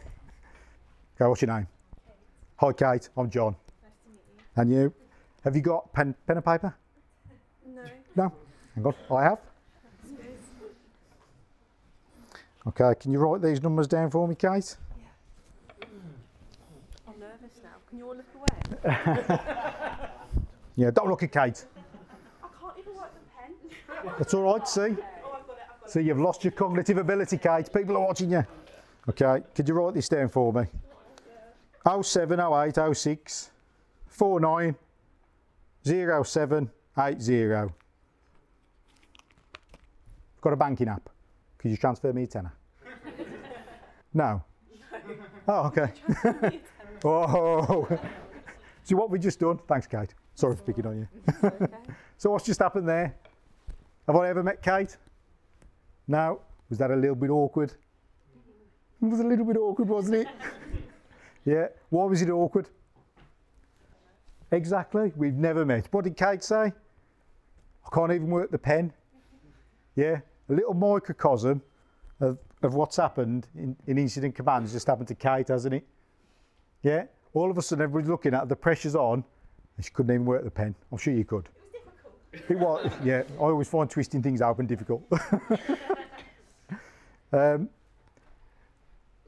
what's 1.21 1.41
your 1.41 1.57
name? 1.57 1.67
Hi, 2.57 2.71
Kate. 2.75 3.09
I'm 3.17 3.31
John. 3.31 3.57
Nice 3.83 3.93
to 4.05 4.11
meet 4.11 4.21
you. 4.29 4.45
And 4.57 4.71
you? 4.71 4.95
Have 5.43 5.57
you 5.57 5.63
got 5.63 5.91
pen, 5.95 6.15
pen 6.27 6.37
and 6.37 6.45
paper? 6.45 6.77
No. 7.67 7.83
No? 8.15 8.33
Hang 8.75 8.85
on. 8.85 8.95
I 9.17 9.23
have. 9.23 9.39
Okay, 12.67 12.93
can 13.01 13.11
you 13.11 13.21
write 13.21 13.41
these 13.41 13.63
numbers 13.63 13.87
down 13.87 14.11
for 14.11 14.29
me, 14.29 14.35
Kate? 14.35 14.77
Yeah. 15.81 15.87
I'm 17.09 17.19
nervous 17.19 17.59
now. 17.63 17.71
Can 17.89 17.97
you 17.97 18.07
all 18.07 18.17
look 18.17 18.27
away? 18.37 19.39
Yeah, 20.77 20.91
don't 20.91 21.09
look 21.09 21.23
at 21.23 21.33
Kate. 21.33 21.65
I 22.45 22.49
can't 22.61 22.79
even 22.79 22.93
write 22.97 23.11
the 23.15 24.03
pen. 24.05 24.15
That's 24.19 24.35
all 24.35 24.43
right, 24.43 24.69
see? 24.69 24.95
I've 25.89 25.95
got 25.95 25.95
it. 25.95 25.95
I've 25.95 25.95
got 25.95 25.95
it. 25.95 25.95
See, 25.95 26.01
you've 26.03 26.21
lost 26.21 26.45
your 26.45 26.53
cognitive 26.53 26.99
ability, 26.99 27.39
Kate. 27.39 27.73
People 27.73 27.97
are 27.97 28.07
watching 28.07 28.31
you. 28.31 28.47
Okay, 29.09 29.43
could 29.55 29.69
you 29.69 29.75
write 29.75 29.95
this 29.95 30.09
down 30.09 30.29
for 30.29 30.53
me? 30.53 30.65
0708 32.03 32.97
06 32.97 33.51
49 34.09 34.77
0780. 35.85 37.73
Got 40.41 40.53
a 40.53 40.57
banking 40.57 40.89
app. 40.89 41.09
Could 41.57 41.71
you 41.71 41.77
transfer 41.77 42.13
me 42.13 42.25
a 42.25 42.27
tenner? 42.27 42.53
no. 44.15 44.45
Oh, 45.49 45.67
okay. 45.67 45.93
oh. 47.05 47.89
See 48.85 48.95
what 48.95 49.11
we 49.11 49.19
just 49.19 49.41
done? 49.41 49.59
Thanks, 49.67 49.87
Kate. 49.87 50.15
Sorry 50.35 50.55
for 50.55 50.63
picking 50.63 50.87
on 50.87 50.99
you. 50.99 51.09
so 52.19 52.31
what's 52.31 52.45
just 52.45 52.61
happened 52.61 52.89
there? 52.89 53.17
Have 54.07 54.17
I 54.17 54.29
ever 54.29 54.43
met 54.43 54.63
Kate? 54.63 54.97
No. 56.09 56.41
Was 56.71 56.79
that 56.79 56.91
a 56.91 56.97
little 56.97 57.15
bit 57.15 57.31
awkward? 57.31 57.73
It 59.01 59.07
was 59.07 59.21
a 59.21 59.25
little 59.25 59.45
bit 59.45 59.57
awkward, 59.57 59.89
wasn't 59.89 60.17
it? 60.17 60.29
yeah. 61.45 61.69
Why 61.91 62.05
was 62.05 62.21
it 62.23 62.31
awkward? 62.31 62.69
Exactly. 64.51 65.13
We've 65.15 65.35
never 65.35 65.65
met. 65.65 65.87
What 65.91 66.05
did 66.05 66.17
Kate 66.17 66.43
say? 66.43 66.73
I 67.91 67.95
can't 67.95 68.13
even 68.13 68.29
work 68.29 68.51
the 68.51 68.59
pen. 68.59 68.93
Yeah. 69.95 70.21
a 70.49 70.53
little 70.53 70.75
microcosm 70.75 71.63
of, 72.21 72.39
of 72.63 72.75
what's 72.75 72.97
happened 72.97 73.47
in, 73.55 73.77
in 73.87 73.99
incident 73.99 74.35
command 74.35 74.65
has 74.65 74.73
just 74.73 74.87
happened 74.87 75.09
to 75.09 75.15
Kate, 75.15 75.49
hasn't 75.49 75.75
it? 75.75 75.87
Yeah? 76.83 77.05
All 77.35 77.51
of 77.51 77.59
a 77.59 77.63
sudden, 77.63 77.83
everybody's 77.83 78.09
looking 78.09 78.35
at 78.35 78.41
her, 78.41 78.47
the 78.47 78.57
pressure's 78.57 78.95
on, 78.97 79.25
and 79.77 79.85
she 79.85 79.91
couldn't 79.91 80.15
even 80.15 80.25
work 80.25 80.45
the 80.45 80.51
pen. 80.51 80.75
I'm 80.91 80.99
sure 80.99 81.13
you 81.13 81.25
could. 81.25 81.49
It 82.49 82.59
was, 82.59 82.91
yeah. 83.03 83.23
I 83.39 83.43
always 83.43 83.69
find 83.69 83.89
twisting 83.91 84.23
things 84.23 84.43
open 84.43 84.67
difficult. 84.67 85.03
um, 87.33 87.69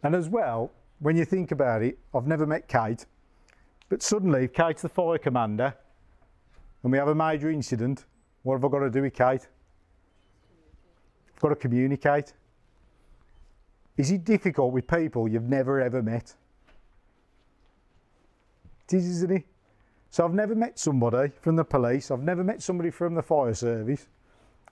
and 0.03 0.15
as 0.15 0.29
well, 0.29 0.71
when 0.99 1.17
you 1.17 1.25
think 1.25 1.51
about 1.51 1.83
it, 1.83 1.99
I've 2.15 2.27
never 2.27 2.47
met 2.47 2.69
Kate, 2.69 3.07
but 3.89 4.03
suddenly, 4.03 4.49
Kate's 4.49 4.83
the 4.83 4.89
fire 4.89 5.19
commander 5.19 5.75
and 6.83 6.93
we 6.93 6.99
have 6.99 7.09
a 7.09 7.15
major 7.15 7.51
incident, 7.51 8.05
what 8.43 8.55
have 8.55 8.65
I 8.65 8.69
got 8.69 8.81
to 8.81 8.91
do 8.91 9.03
with 9.03 9.15
Kate? 9.15 9.47
I've 11.35 11.41
got 11.41 11.51
to 11.51 11.57
communicate. 11.57 12.33
Is 13.97 14.11
it 14.11 14.25
difficult 14.25 14.73
with 14.73 14.87
people 14.87 15.29
you've 15.29 15.49
never 15.49 15.81
ever 15.81 16.03
met? 16.03 16.35
It 18.89 18.97
is, 18.97 19.09
isn't 19.09 19.31
it? 19.31 19.45
So 20.11 20.25
I've 20.25 20.35
never 20.35 20.57
met 20.57 20.77
somebody 20.77 21.31
from 21.41 21.55
the 21.55 21.65
police, 21.65 22.11
I've 22.11 22.25
never 22.25 22.43
met 22.43 22.61
somebody 22.63 22.91
from 22.91 23.15
the 23.15 23.23
fire 23.23 23.55
service, 23.55 24.09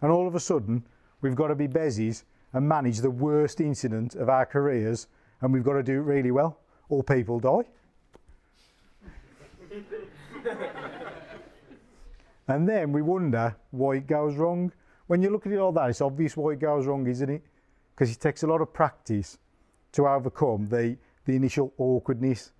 and 0.02 0.10
all 0.10 0.26
of 0.26 0.34
a 0.34 0.40
sudden 0.40 0.84
we've 1.20 1.36
got 1.36 1.46
to 1.48 1.54
be 1.54 1.68
bezies 1.68 2.24
and 2.52 2.68
manage 2.68 2.98
the 2.98 3.10
worst 3.10 3.60
incident 3.60 4.16
of 4.16 4.28
our 4.28 4.44
careers, 4.44 5.06
and 5.40 5.52
we've 5.52 5.62
got 5.62 5.74
to 5.74 5.84
do 5.84 6.00
it 6.00 6.02
really 6.02 6.32
well, 6.32 6.58
or 6.88 7.04
people 7.04 7.38
die. 7.38 7.62
and 12.48 12.68
then 12.68 12.90
we 12.90 13.00
wonder 13.02 13.54
why 13.70 13.94
it 13.94 14.08
goes 14.08 14.34
wrong. 14.34 14.72
When 15.06 15.22
you 15.22 15.30
look 15.30 15.46
at 15.46 15.52
it 15.52 15.58
all 15.58 15.70
that, 15.72 15.90
it's 15.90 16.00
obvious 16.00 16.36
why 16.36 16.52
it 16.52 16.58
goes 16.58 16.84
wrong, 16.84 17.06
isn't 17.06 17.30
it? 17.30 17.42
Because 17.94 18.10
it 18.10 18.18
takes 18.18 18.42
a 18.42 18.48
lot 18.48 18.60
of 18.60 18.72
practice 18.72 19.38
to 19.92 20.08
overcome 20.08 20.66
the, 20.66 20.96
the 21.26 21.36
initial 21.36 21.72
awkwardness, 21.78 22.50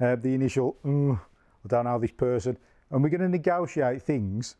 uh, 0.00 0.16
the 0.16 0.34
initial, 0.34 0.76
"Ugh, 0.84 1.18
I 1.64 1.68
don't 1.68 1.84
know 1.84 1.98
this 1.98 2.12
person. 2.12 2.56
And 2.90 3.02
we're 3.02 3.10
going 3.10 3.20
to 3.20 3.28
negotiate 3.28 4.02
things 4.02 4.56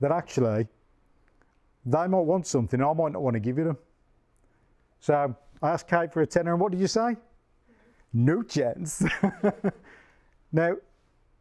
that 0.00 0.12
actually 0.12 0.68
they 1.86 2.06
might 2.06 2.20
want 2.20 2.46
something, 2.46 2.82
I 2.82 2.92
might 2.92 3.12
not 3.12 3.22
want 3.22 3.34
to 3.34 3.40
give 3.40 3.58
you 3.58 3.64
them. 3.64 3.78
So 5.00 5.34
I 5.62 5.70
asked 5.70 5.88
Kate 5.88 6.12
for 6.12 6.22
a 6.22 6.26
tenner, 6.26 6.52
and 6.52 6.60
what 6.60 6.72
did 6.72 6.80
you 6.80 6.86
say? 6.86 7.16
No 8.12 8.42
chance. 8.42 9.02
now, 10.52 10.76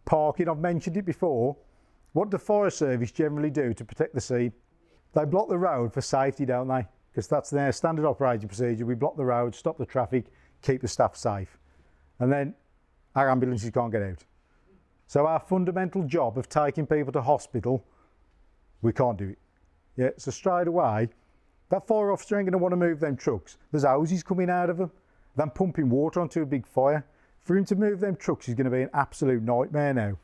parking, 0.06 0.48
I've 0.48 0.60
mentioned 0.60 0.98
it 0.98 1.06
before. 1.06 1.58
What 2.14 2.30
do 2.30 2.38
fire 2.38 2.70
service 2.70 3.12
generally 3.12 3.50
do 3.50 3.74
to 3.74 3.86
protect 3.86 4.14
the 4.14 4.22
scene? 4.22 4.54
They 5.14 5.26
block 5.26 5.50
the 5.50 5.58
road 5.58 5.94
for 5.94 6.02
safety, 6.02 6.46
don't 6.46 6.68
they? 6.68 6.88
Because 7.12 7.28
that's 7.28 7.50
their 7.50 7.72
standard 7.72 8.06
operating 8.06 8.48
procedure. 8.48 8.86
We 8.86 8.96
block 8.96 9.18
the 9.18 9.26
road, 9.26 9.56
stop 9.56 9.78
the 9.78 9.86
traffic, 9.86 10.26
keep 10.62 10.82
the 10.82 10.88
staff 10.88 11.16
safe. 11.16 11.58
And 12.20 12.32
then 12.32 12.54
our 13.16 13.30
ambulances 13.30 13.70
can't 13.72 13.92
get 13.92 14.04
out. 14.04 14.24
So 15.10 15.26
our 15.26 15.40
fundamental 15.40 16.04
job 16.04 16.38
of 16.38 16.50
taking 16.50 16.86
people 16.86 17.12
to 17.14 17.22
hospital, 17.24 17.84
we 18.84 18.94
can't 18.94 19.18
do 19.18 19.30
it. 19.30 19.40
Yeah, 19.98 20.10
so 20.18 20.30
straight 20.30 20.68
away, 20.68 21.10
that 21.70 21.88
fire 21.88 22.12
officer 22.12 22.38
ain't 22.38 22.46
going 22.46 22.52
to 22.52 22.60
want 22.60 22.74
to 22.74 22.78
move 22.78 23.00
them 23.00 23.18
trucks. 23.18 23.58
There's 23.72 23.84
hoses 23.84 24.22
coming 24.22 24.52
out 24.52 24.70
of 24.70 24.78
them. 24.78 24.92
Them 25.36 25.50
pumping 25.50 25.90
water 25.90 26.22
onto 26.22 26.44
a 26.44 26.46
big 26.46 26.68
fire. 26.68 27.04
For 27.40 27.58
him 27.58 27.66
to 27.66 27.76
move 27.76 28.00
them 28.00 28.18
trucks 28.18 28.50
is 28.50 28.54
going 28.54 28.66
to 28.66 28.72
be 28.72 28.84
an 28.84 28.92
absolute 28.94 29.42
nightmare 29.42 29.96
now. 29.96 30.16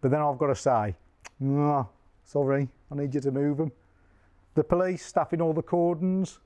But 0.00 0.10
then 0.10 0.20
I've 0.20 0.38
got 0.38 0.48
to 0.48 0.56
say, 0.56 0.96
no, 1.38 1.88
sorry, 2.24 2.68
I 2.90 2.96
need 2.96 3.14
you 3.14 3.20
to 3.20 3.30
move 3.30 3.58
them. 3.58 3.70
The 4.56 4.64
police 4.64 5.06
staffing 5.06 5.40
all 5.40 5.52
the 5.52 5.62
cordons. 5.62 6.40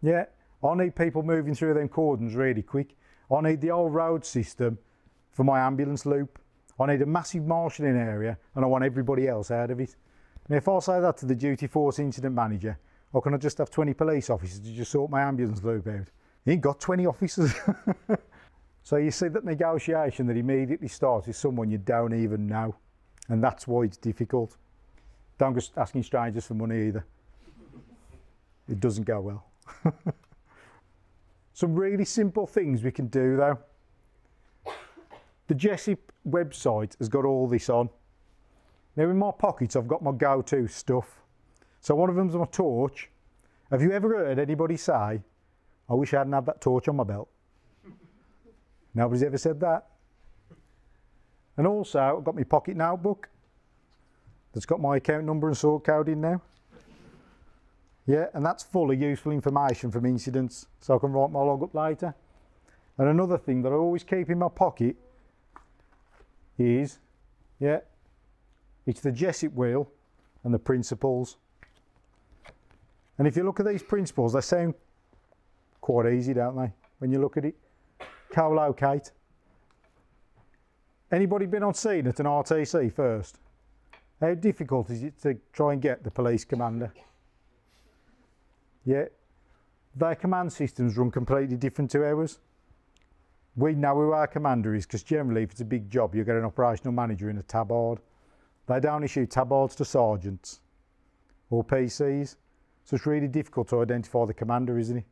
Yeah, 0.00 0.26
I 0.62 0.74
need 0.76 0.94
people 0.94 1.24
moving 1.24 1.56
through 1.56 1.74
them 1.74 1.88
cordons 1.88 2.36
really 2.36 2.62
quick. 2.62 2.94
I 3.36 3.40
need 3.40 3.60
the 3.60 3.72
old 3.72 3.92
road 3.92 4.24
system 4.24 4.78
for 5.32 5.42
my 5.42 5.58
ambulance 5.58 6.06
loop. 6.06 6.38
I 6.78 6.86
need 6.86 7.02
a 7.02 7.06
massive 7.06 7.44
marshalling 7.44 7.96
area 7.96 8.36
and 8.54 8.64
I 8.64 8.68
want 8.68 8.84
everybody 8.84 9.28
else 9.28 9.50
out 9.50 9.70
of 9.70 9.80
it. 9.80 9.94
Now, 10.48 10.56
if 10.56 10.68
I 10.68 10.78
say 10.80 11.00
that 11.00 11.16
to 11.18 11.26
the 11.26 11.34
duty 11.34 11.66
force 11.66 11.98
incident 11.98 12.34
manager, 12.34 12.78
or 13.12 13.22
can 13.22 13.32
I 13.32 13.36
just 13.36 13.58
have 13.58 13.70
20 13.70 13.94
police 13.94 14.28
officers 14.28 14.60
to 14.60 14.72
just 14.72 14.90
sort 14.90 15.10
my 15.10 15.22
ambulance 15.22 15.62
loop 15.62 15.86
out? 15.86 16.08
He 16.44 16.52
ain't 16.52 16.60
got 16.60 16.80
20 16.80 17.06
officers. 17.06 17.54
so 18.82 18.96
you 18.96 19.10
see 19.10 19.28
that 19.28 19.44
negotiation 19.44 20.26
that 20.26 20.36
immediately 20.36 20.88
starts 20.88 21.28
is 21.28 21.36
someone 21.36 21.70
you 21.70 21.78
don't 21.78 22.12
even 22.12 22.46
know. 22.46 22.74
And 23.28 23.42
that's 23.42 23.66
why 23.66 23.84
it's 23.84 23.96
difficult. 23.96 24.56
Don't 25.38 25.54
go 25.54 25.60
asking 25.76 26.02
strangers 26.02 26.46
for 26.46 26.54
money 26.54 26.88
either. 26.88 27.04
It 28.68 28.80
doesn't 28.80 29.04
go 29.04 29.20
well. 29.20 29.46
Some 31.54 31.74
really 31.74 32.04
simple 32.04 32.46
things 32.46 32.82
we 32.82 32.90
can 32.90 33.06
do 33.06 33.36
though. 33.36 33.58
The 35.46 35.54
JESIP 35.54 35.98
website 36.28 36.96
has 36.98 37.08
got 37.08 37.24
all 37.24 37.46
this 37.46 37.68
on. 37.68 37.90
Now 38.96 39.04
in 39.04 39.18
my 39.18 39.30
pockets 39.30 39.76
I've 39.76 39.88
got 39.88 40.02
my 40.02 40.12
go-to 40.12 40.66
stuff. 40.68 41.20
So 41.80 41.94
one 41.94 42.08
of 42.08 42.16
them's 42.16 42.34
my 42.34 42.46
torch. 42.46 43.10
Have 43.70 43.82
you 43.82 43.92
ever 43.92 44.08
heard 44.08 44.38
anybody 44.38 44.76
say, 44.76 45.20
I 45.88 45.94
wish 45.94 46.14
I 46.14 46.18
hadn't 46.18 46.32
had 46.32 46.46
that 46.46 46.60
torch 46.60 46.88
on 46.88 46.96
my 46.96 47.04
belt? 47.04 47.28
Nobody's 48.94 49.22
ever 49.22 49.36
said 49.36 49.60
that. 49.60 49.86
And 51.56 51.66
also 51.66 52.00
I've 52.18 52.24
got 52.24 52.34
my 52.34 52.44
pocket 52.44 52.76
notebook 52.76 53.28
that's 54.52 54.66
got 54.66 54.80
my 54.80 54.96
account 54.96 55.24
number 55.24 55.48
and 55.48 55.56
sort 55.56 55.84
code 55.84 56.08
in 56.08 56.20
now. 56.20 56.40
Yeah, 58.06 58.26
and 58.34 58.44
that's 58.44 58.62
full 58.62 58.90
of 58.90 59.00
useful 59.00 59.32
information 59.32 59.90
from 59.90 60.04
incidents, 60.04 60.66
so 60.80 60.94
I 60.94 60.98
can 60.98 61.12
write 61.12 61.30
my 61.30 61.40
log 61.40 61.62
up 61.62 61.74
later. 61.74 62.14
And 62.98 63.08
another 63.08 63.38
thing 63.38 63.62
that 63.62 63.72
I 63.72 63.76
always 63.76 64.04
keep 64.04 64.30
in 64.30 64.38
my 64.38 64.48
pocket 64.48 64.96
is, 66.58 66.98
yeah, 67.58 67.80
it's 68.86 69.00
the 69.00 69.10
JESIP 69.10 69.54
wheel 69.54 69.88
and 70.42 70.52
the 70.52 70.58
principles. 70.58 71.36
And 73.18 73.26
if 73.26 73.36
you 73.36 73.44
look 73.44 73.60
at 73.60 73.66
these 73.66 73.82
principles, 73.82 74.32
they 74.32 74.40
sound 74.40 74.74
quite 75.80 76.12
easy, 76.12 76.34
don't 76.34 76.56
they? 76.56 76.72
When 76.98 77.10
you 77.10 77.20
look 77.20 77.36
at 77.36 77.44
it, 77.44 77.54
co-locate. 78.32 79.12
Anybody 81.12 81.46
been 81.46 81.62
on 81.62 81.74
scene 81.74 82.06
at 82.06 82.18
an 82.20 82.26
RTC 82.26 82.92
first? 82.92 83.38
How 84.20 84.34
difficult 84.34 84.90
is 84.90 85.02
it 85.02 85.20
to 85.22 85.38
try 85.52 85.72
and 85.72 85.82
get 85.82 86.02
the 86.02 86.10
police 86.10 86.44
commander? 86.44 86.92
Yeah, 88.84 89.04
their 89.94 90.14
command 90.14 90.52
systems 90.52 90.96
run 90.96 91.10
completely 91.10 91.56
different 91.56 91.90
to 91.92 92.04
ours. 92.04 92.38
We 93.56 93.74
know 93.74 93.94
who 93.94 94.12
our 94.12 94.26
commander 94.26 94.74
is 94.74 94.86
because 94.86 95.02
generally, 95.02 95.42
if 95.42 95.52
it's 95.52 95.60
a 95.60 95.64
big 95.64 95.88
job, 95.88 96.14
you 96.14 96.24
get 96.24 96.36
an 96.36 96.44
operational 96.44 96.92
manager 96.92 97.30
in 97.30 97.38
a 97.38 97.42
tabard. 97.42 98.00
They 98.66 98.80
don't 98.80 99.04
issue 99.04 99.26
tabards 99.26 99.76
to 99.76 99.84
sergeants 99.84 100.60
or 101.50 101.62
PCs, 101.64 102.36
so 102.84 102.96
it's 102.96 103.06
really 103.06 103.28
difficult 103.28 103.68
to 103.68 103.82
identify 103.82 104.24
the 104.24 104.34
commander, 104.34 104.78
isn't 104.78 104.98
it? 104.98 105.04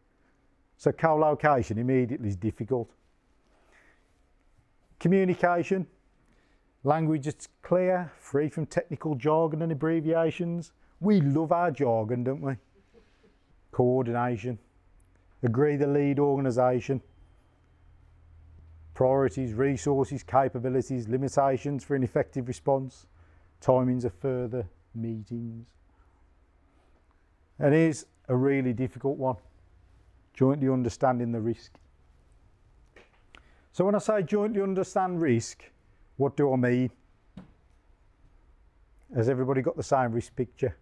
So 0.77 0.91
co-location 0.91 1.79
immediately 1.79 2.29
is 2.29 2.37
difficult. 2.37 2.91
Communication, 4.99 5.87
language 6.83 7.27
that's 7.27 7.49
clear, 7.63 8.11
free 8.19 8.49
from 8.49 8.67
technical 8.67 9.15
jargon 9.15 9.63
and 9.63 9.71
abbreviations. 9.71 10.73
We 11.01 11.21
love 11.21 11.53
our 11.53 11.71
jargon, 11.71 12.25
don't 12.25 12.41
we? 12.41 12.57
coordination, 13.73 14.59
agree 15.43 15.77
the 15.77 15.87
lead 15.87 16.21
organisation, 16.21 17.01
priorities, 19.03 19.53
resources, 19.53 20.23
capabilities, 20.23 21.09
limitations 21.09 21.83
for 21.83 21.97
an 21.97 22.05
effective 22.05 22.47
response, 22.47 23.09
timings 23.61 24.05
of 24.05 24.15
further 24.15 24.65
meetings. 24.95 25.67
And 27.59 27.75
here's 27.75 28.07
a 28.29 28.37
really 28.37 28.73
difficult 28.73 29.19
one 29.19 29.35
jointly 30.35 30.69
understanding 30.69 31.33
the 31.33 31.41
risk. 31.41 31.73
So, 33.73 33.85
when 33.85 33.97
I 33.97 33.99
say 33.99 34.23
jointly 34.23 34.63
understand 34.63 35.21
risk, 35.21 35.65
what 36.17 36.37
do 36.37 36.53
I 36.53 36.57
mean? 36.57 36.91
Has 39.17 39.29
everybody 39.29 39.63
got 39.63 39.77
the 39.77 39.83
same 39.83 40.13
risk 40.13 40.37
picture? 40.37 40.77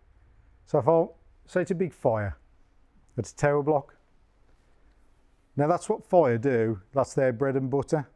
So, 0.66 0.78
if 0.78 0.86
I 0.86 1.06
say 1.50 1.62
it's 1.62 1.70
a 1.70 1.74
big 1.74 1.94
fire, 1.94 2.36
it's 3.16 3.32
a 3.32 3.36
tower 3.36 3.62
block. 3.62 3.96
Now 5.56 5.66
that's 5.66 5.88
what 5.88 6.04
fire 6.04 6.38
do. 6.38 6.80
That's 6.92 7.14
their 7.14 7.32
bread 7.32 7.56
and 7.56 7.70
butter. 7.70 8.08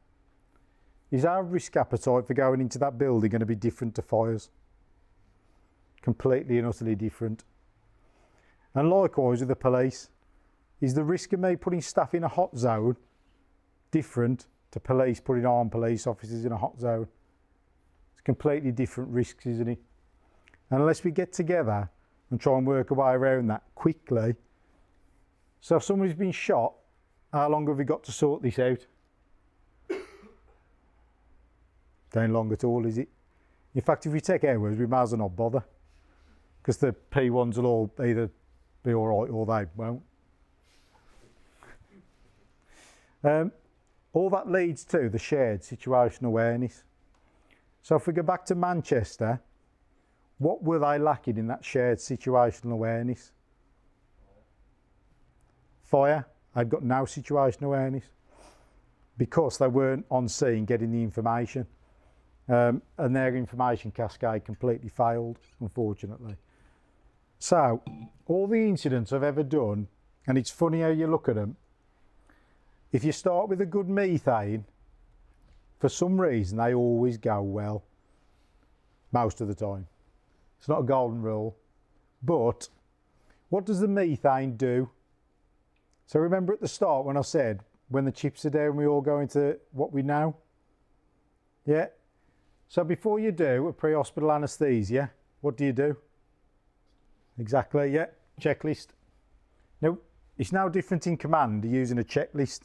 Is 1.11 1.25
our 1.25 1.45
risk 1.45 1.77
appetite 1.77 2.27
for 2.27 2.35
going 2.35 2.61
into 2.61 2.79
that 2.79 2.99
building 2.99 3.31
going 3.31 3.41
to 3.41 3.47
be 3.47 3.55
different 3.55 3.95
to 3.97 4.03
fires? 4.03 4.51
Completely 6.03 6.59
and 6.59 6.67
utterly 6.67 6.95
different. 6.95 7.45
And 8.75 8.91
likewise 8.91 9.41
with 9.41 9.49
the 9.49 9.57
police, 9.57 10.11
is 10.81 10.95
the 10.95 11.05
risk 11.05 11.33
of 11.33 11.41
me 11.41 11.57
putting 11.57 11.81
staff 11.81 12.15
in 12.15 12.25
a 12.25 12.29
hot 12.29 12.57
zone 12.57 12.97
different 13.91 14.47
to 14.73 14.81
police 14.81 15.21
putting 15.21 15.47
armed 15.47 15.71
police 15.71 16.07
officers 16.07 16.45
in 16.45 16.53
a 16.53 16.57
hot 16.57 16.81
zone? 16.81 17.07
It's 18.13 18.23
completely 18.23 18.73
different 18.73 19.11
risks, 19.11 19.47
isn't 19.47 19.69
it? 19.69 19.79
And 20.71 20.81
unless 20.81 21.05
we 21.05 21.11
get 21.11 21.33
together 21.33 21.89
and 22.31 22.41
try 22.41 22.59
and 22.59 22.67
work 22.67 22.91
a 22.91 22.95
way 22.95 23.13
around 23.13 23.47
that 23.47 23.63
quickly. 23.77 24.35
So 25.61 25.77
if 25.77 25.85
somebody's 25.85 26.17
been 26.17 26.33
shot, 26.33 26.75
how 27.35 27.49
long 27.49 27.67
have 27.67 27.77
we 27.77 27.85
got 27.85 28.05
to 28.05 28.13
sort 28.13 28.43
this 28.43 28.61
out? 28.61 28.87
Don't 32.13 32.33
long 32.33 32.53
at 32.53 32.63
all, 32.63 32.87
is 32.87 32.97
it? 32.97 33.09
In 33.75 33.81
fact, 33.81 34.07
if 34.07 34.13
we 34.13 34.21
take 34.21 34.45
hours, 34.45 34.79
we 34.79 34.87
might 34.87 35.03
as 35.03 35.11
well 35.11 35.19
not 35.19 35.35
bother. 35.35 35.65
Because 36.63 36.77
the 36.77 36.95
P1s 37.11 37.57
will 37.57 37.67
all 37.67 37.91
either 38.05 38.31
be 38.85 38.95
all 38.95 39.09
right 39.09 39.31
or 39.31 39.45
they 39.47 39.67
won't. 39.75 40.03
Um, 43.25 43.51
all 44.13 44.31
that 44.31 44.49
leads 44.49 44.85
to 44.85 45.09
the 45.09 45.19
shared 45.19 45.63
situational 45.63 46.27
awareness. 46.27 46.85
So 47.83 47.97
if 47.97 48.07
we 48.07 48.13
go 48.13 48.23
back 48.23 48.45
to 48.47 48.55
Manchester, 48.55 49.41
what 50.39 50.63
were 50.63 50.79
they 50.79 50.99
lacking 50.99 51.39
in 51.39 51.49
that 51.49 51.65
shared 51.65 51.99
situational 51.99 52.73
awareness? 52.73 53.33
Fire, 55.83 56.27
they've 56.55 56.69
got 56.69 56.83
no 56.83 57.03
situational 57.03 57.65
awareness 57.65 58.05
because 59.17 59.59
they 59.59 59.69
weren't 59.69 60.05
on 60.11 60.29
scene 60.29 60.65
getting 60.65 60.91
the 60.93 61.03
information. 61.03 61.67
Um, 62.49 62.83
and 62.99 63.17
their 63.17 63.35
information 63.37 63.91
cascade 63.91 64.45
completely 64.45 64.91
failed, 64.91 65.39
unfortunately. 65.61 66.37
So, 67.39 67.83
all 68.27 68.47
the 68.47 68.69
incidents 68.69 69.13
I've 69.13 69.23
ever 69.23 69.43
done, 69.43 69.89
and 70.27 70.37
it's 70.37 70.51
funny 70.51 70.83
how 70.83 70.89
you 70.89 71.07
look 71.07 71.29
at 71.29 71.37
them, 71.37 71.57
if 72.93 73.03
you 73.03 73.13
start 73.13 73.49
with 73.49 73.61
a 73.61 73.67
good 73.67 73.89
methane, 73.89 74.65
for 75.79 75.89
some 75.89 76.21
reason 76.21 76.59
they 76.59 76.75
always 76.75 77.17
go 77.19 77.43
well, 77.43 77.83
most 79.13 79.41
of 79.41 79.49
the 79.49 79.55
time. 79.55 79.87
It's 80.59 80.69
not 80.69 80.81
a 80.81 80.85
golden 80.85 81.21
rule, 81.21 81.57
but 82.23 82.69
what 83.49 83.67
does 83.67 83.81
the 83.81 83.89
methane 83.89 84.57
do? 84.57 84.91
So 86.07 86.21
remember 86.21 86.53
at 86.53 86.61
the 86.61 86.69
start 86.69 87.05
when 87.05 87.17
I 87.17 87.23
said 87.23 87.61
when 87.89 88.05
the 88.05 88.13
chips 88.13 88.45
are 88.45 88.51
down, 88.51 88.77
we 88.77 88.87
all 88.87 89.01
go 89.01 89.21
into 89.21 89.59
what 89.73 89.93
we 89.93 90.03
know? 90.03 90.37
Yeah? 91.67 91.87
So 92.69 92.85
before 92.85 93.21
you 93.21 93.33
do 93.33 93.69
a 93.69 93.73
pre 93.73 93.95
hospital 93.95 94.33
anaesthesia, 94.33 95.11
what 95.41 95.57
do 95.57 95.65
you 95.65 95.73
do? 95.73 95.97
Exactly, 97.39 97.93
yeah, 97.93 98.07
checklist. 98.41 98.89
Now, 99.81 99.99
it's 100.39 100.53
now 100.53 100.69
different 100.69 101.07
in 101.07 101.17
command 101.17 101.65
using 101.65 101.99
a 101.99 102.05
checklist. 102.05 102.63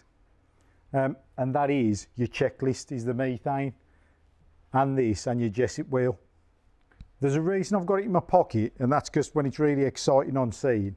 Um, 0.94 1.18
and 1.38 1.54
that 1.54 1.70
is 1.70 2.08
your 2.16 2.28
checklist 2.28 2.92
is 2.92 3.06
the 3.06 3.14
methane 3.14 3.74
and 4.74 4.98
this 4.98 5.28
and 5.28 5.40
your 5.40 5.50
JESIP 5.50 5.90
wheel. 5.90 6.18
There's 7.22 7.36
a 7.36 7.42
reason 7.42 7.78
I've 7.78 7.86
got 7.86 7.96
it 7.96 8.06
in 8.06 8.12
my 8.12 8.22
pocket, 8.22 8.74
and 8.80 8.92
that's 8.92 9.10
because 9.10 9.36
when 9.36 9.46
it's 9.46 9.60
really 9.60 9.84
exciting 9.84 10.38
on 10.38 10.52
scene, 10.52 10.96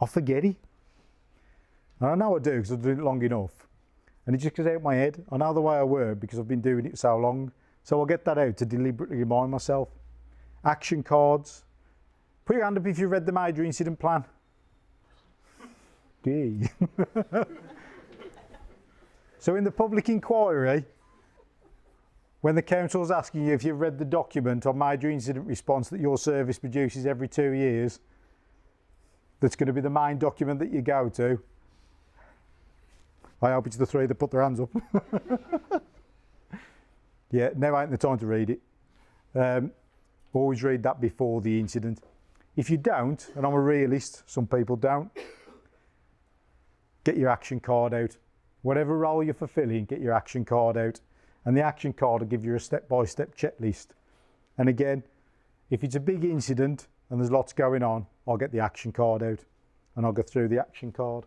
I 0.00 0.06
forget 0.06 0.44
it. 0.44 0.56
And 2.02 2.10
I 2.10 2.14
know 2.16 2.34
I 2.34 2.40
do 2.40 2.56
because 2.56 2.72
I've 2.72 2.82
done 2.82 2.98
it 2.98 3.04
long 3.04 3.22
enough. 3.22 3.68
And 4.26 4.34
it 4.34 4.40
just 4.40 4.56
goes 4.56 4.66
out 4.66 4.74
of 4.74 4.82
my 4.82 4.96
head. 4.96 5.24
I 5.30 5.36
know 5.36 5.54
the 5.54 5.60
way 5.60 5.76
I 5.76 5.84
work 5.84 6.18
because 6.18 6.36
I've 6.36 6.48
been 6.48 6.60
doing 6.60 6.84
it 6.84 6.98
so 6.98 7.16
long. 7.16 7.52
So 7.84 8.00
I'll 8.00 8.06
get 8.06 8.24
that 8.24 8.38
out 8.38 8.56
to 8.56 8.66
deliberately 8.66 9.18
remind 9.18 9.52
myself. 9.52 9.88
Action 10.64 11.04
cards. 11.04 11.62
Put 12.44 12.56
your 12.56 12.64
hand 12.64 12.76
up 12.76 12.88
if 12.88 12.98
you 12.98 13.06
read 13.06 13.24
the 13.24 13.30
major 13.30 13.62
incident 13.62 14.00
plan. 14.00 14.24
Gee. 16.24 16.68
so 19.38 19.54
in 19.54 19.62
the 19.62 19.70
public 19.70 20.08
inquiry, 20.08 20.84
when 22.40 22.56
the 22.56 22.62
council's 22.62 23.12
asking 23.12 23.46
you 23.46 23.54
if 23.54 23.62
you've 23.62 23.80
read 23.80 23.96
the 23.96 24.04
document 24.04 24.66
on 24.66 24.76
major 24.76 25.08
incident 25.08 25.46
response 25.46 25.88
that 25.90 26.00
your 26.00 26.18
service 26.18 26.58
produces 26.58 27.06
every 27.06 27.28
two 27.28 27.52
years, 27.52 28.00
that's 29.38 29.54
going 29.54 29.68
to 29.68 29.72
be 29.72 29.80
the 29.80 29.90
main 29.90 30.18
document 30.18 30.58
that 30.58 30.72
you 30.72 30.82
go 30.82 31.08
to. 31.10 31.40
I 33.42 33.52
hope 33.52 33.66
it's 33.66 33.76
the 33.76 33.86
three 33.86 34.06
that 34.06 34.14
put 34.14 34.30
their 34.30 34.42
hands 34.42 34.60
up. 34.60 34.70
yeah, 37.30 37.50
now 37.56 37.80
ain't 37.80 37.90
the 37.90 37.98
time 37.98 38.18
to 38.18 38.26
read 38.26 38.50
it. 38.50 38.60
Um, 39.34 39.72
always 40.32 40.62
read 40.62 40.82
that 40.84 41.00
before 41.00 41.40
the 41.40 41.58
incident. 41.58 42.00
If 42.56 42.70
you 42.70 42.76
don't, 42.76 43.28
and 43.34 43.44
I'm 43.46 43.54
a 43.54 43.60
realist, 43.60 44.22
some 44.26 44.46
people 44.46 44.76
don't, 44.76 45.10
get 47.04 47.16
your 47.16 47.30
action 47.30 47.60
card 47.60 47.94
out. 47.94 48.16
Whatever 48.62 48.96
role 48.98 49.24
you're 49.24 49.34
fulfilling, 49.34 49.86
get 49.86 50.00
your 50.00 50.12
action 50.12 50.44
card 50.44 50.76
out. 50.76 51.00
And 51.44 51.56
the 51.56 51.62
action 51.62 51.92
card 51.92 52.22
will 52.22 52.28
give 52.28 52.44
you 52.44 52.54
a 52.54 52.60
step 52.60 52.88
by 52.88 53.04
step 53.04 53.34
checklist. 53.36 53.88
And 54.56 54.68
again, 54.68 55.02
if 55.70 55.82
it's 55.82 55.96
a 55.96 56.00
big 56.00 56.24
incident 56.24 56.86
and 57.10 57.18
there's 57.18 57.30
lots 57.30 57.52
going 57.52 57.82
on, 57.82 58.06
I'll 58.28 58.36
get 58.36 58.52
the 58.52 58.60
action 58.60 58.92
card 58.92 59.22
out 59.22 59.40
and 59.96 60.06
I'll 60.06 60.12
go 60.12 60.22
through 60.22 60.48
the 60.48 60.60
action 60.60 60.92
card. 60.92 61.24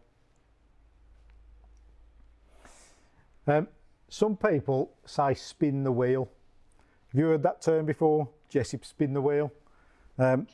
Um, 3.47 3.67
some 4.09 4.35
people 4.35 4.91
say 5.05 5.33
spin 5.33 5.83
the 5.83 5.91
wheel. 5.91 6.29
Have 7.11 7.19
you 7.19 7.25
heard 7.27 7.43
that 7.43 7.61
term 7.61 7.85
before? 7.85 8.29
JESIP 8.51 8.85
spin 8.85 9.13
the 9.13 9.21
wheel. 9.21 9.51
Um, 10.17 10.47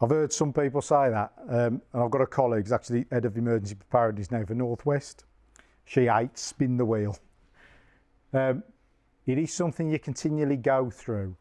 I've 0.00 0.10
heard 0.10 0.32
some 0.32 0.52
people 0.52 0.82
say 0.82 1.10
that, 1.10 1.32
um, 1.48 1.80
and 1.92 2.02
I've 2.02 2.10
got 2.10 2.20
a 2.20 2.26
colleague 2.26 2.64
who's 2.64 2.72
actually 2.72 3.06
head 3.10 3.24
of 3.24 3.36
emergency 3.36 3.76
preparedness 3.76 4.30
now 4.30 4.44
for 4.44 4.54
Northwest. 4.54 5.24
She 5.84 6.06
hates 6.06 6.40
spin 6.40 6.76
the 6.76 6.84
wheel. 6.84 7.16
Um, 8.32 8.62
it 9.26 9.38
is 9.38 9.52
something 9.52 9.90
you 9.90 9.98
continually 9.98 10.56
go 10.56 10.90
through. 10.90 11.36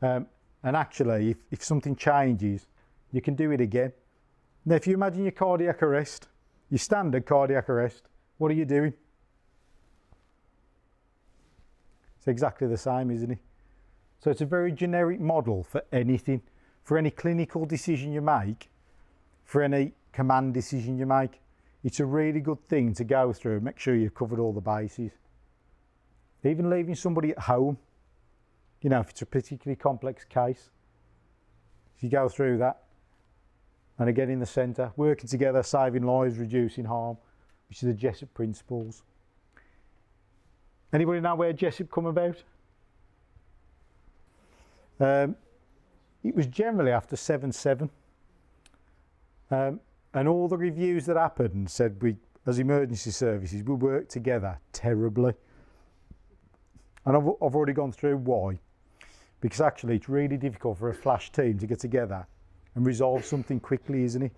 Um, 0.00 0.26
and 0.62 0.76
actually, 0.76 1.30
if, 1.30 1.36
if 1.50 1.62
something 1.62 1.96
changes, 1.96 2.66
you 3.12 3.20
can 3.20 3.34
do 3.34 3.50
it 3.50 3.60
again. 3.60 3.92
Now, 4.64 4.76
if 4.76 4.86
you 4.86 4.94
imagine 4.94 5.22
your 5.22 5.32
cardiac 5.32 5.82
arrest, 5.82 6.28
your 6.70 6.78
standard 6.78 7.26
cardiac 7.26 7.68
arrest, 7.68 8.04
what 8.38 8.50
are 8.50 8.54
you 8.54 8.64
doing? 8.64 8.94
It's 12.20 12.28
exactly 12.28 12.68
the 12.68 12.76
same, 12.76 13.10
isn't 13.10 13.30
it? 13.30 13.38
So 14.18 14.30
it's 14.30 14.42
a 14.42 14.46
very 14.46 14.72
generic 14.72 15.20
model 15.20 15.64
for 15.64 15.82
anything, 15.90 16.42
for 16.82 16.98
any 16.98 17.10
clinical 17.10 17.64
decision 17.64 18.12
you 18.12 18.20
make, 18.20 18.68
for 19.42 19.62
any 19.62 19.92
command 20.12 20.52
decision 20.52 20.98
you 20.98 21.06
make. 21.06 21.40
It's 21.82 21.98
a 21.98 22.04
really 22.04 22.40
good 22.40 22.68
thing 22.68 22.92
to 22.96 23.04
go 23.04 23.32
through, 23.32 23.60
make 23.60 23.78
sure 23.78 23.96
you've 23.96 24.14
covered 24.14 24.38
all 24.38 24.52
the 24.52 24.60
bases. 24.60 25.12
Even 26.44 26.68
leaving 26.68 26.94
somebody 26.94 27.30
at 27.30 27.38
home, 27.38 27.78
you 28.82 28.90
know, 28.90 29.00
if 29.00 29.08
it's 29.08 29.22
a 29.22 29.26
particularly 29.26 29.76
complex 29.76 30.24
case, 30.24 30.68
if 31.96 32.02
you 32.02 32.10
go 32.10 32.28
through 32.28 32.58
that, 32.58 32.82
and 33.98 34.10
again 34.10 34.28
in 34.28 34.40
the 34.40 34.46
centre, 34.46 34.92
working 34.96 35.26
together, 35.26 35.62
saving 35.62 36.02
lives, 36.02 36.36
reducing 36.36 36.84
harm, 36.84 37.16
which 37.70 37.82
are 37.82 37.86
the 37.86 37.94
JESIP 37.94 38.34
principles. 38.34 39.04
Anybody 40.92 41.20
know 41.20 41.34
where 41.34 41.52
JESIP 41.52 41.90
come 41.90 42.06
about? 42.06 42.42
Um, 44.98 45.36
it 46.22 46.34
was 46.34 46.46
generally 46.46 46.90
after 46.90 47.16
7 47.16 47.52
7. 47.52 47.90
Um, 49.50 49.80
and 50.12 50.28
all 50.28 50.48
the 50.48 50.56
reviews 50.56 51.06
that 51.06 51.16
happened 51.16 51.70
said 51.70 52.02
we, 52.02 52.16
as 52.46 52.58
emergency 52.58 53.10
services, 53.10 53.62
we 53.62 53.74
work 53.74 54.08
together 54.08 54.58
terribly. 54.72 55.34
And 57.06 57.16
I've, 57.16 57.26
I've 57.42 57.54
already 57.54 57.72
gone 57.72 57.92
through 57.92 58.18
why. 58.18 58.58
Because 59.40 59.60
actually, 59.60 59.96
it's 59.96 60.08
really 60.08 60.36
difficult 60.36 60.78
for 60.78 60.90
a 60.90 60.94
flash 60.94 61.32
team 61.32 61.58
to 61.58 61.66
get 61.66 61.78
together 61.78 62.26
and 62.74 62.84
resolve 62.84 63.24
something 63.24 63.58
quickly, 63.58 64.04
isn't 64.04 64.22
it? 64.22 64.32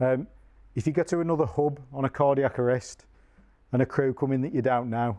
Um, 0.00 0.26
if 0.74 0.86
you 0.86 0.92
get 0.92 1.08
to 1.08 1.20
another 1.20 1.46
hub 1.46 1.80
on 1.92 2.04
a 2.04 2.10
cardiac 2.10 2.58
arrest 2.58 3.06
and 3.72 3.80
a 3.80 3.86
crew 3.86 4.12
come 4.12 4.32
in 4.32 4.42
that 4.42 4.52
you 4.52 4.60
don't 4.60 4.90
know, 4.90 5.18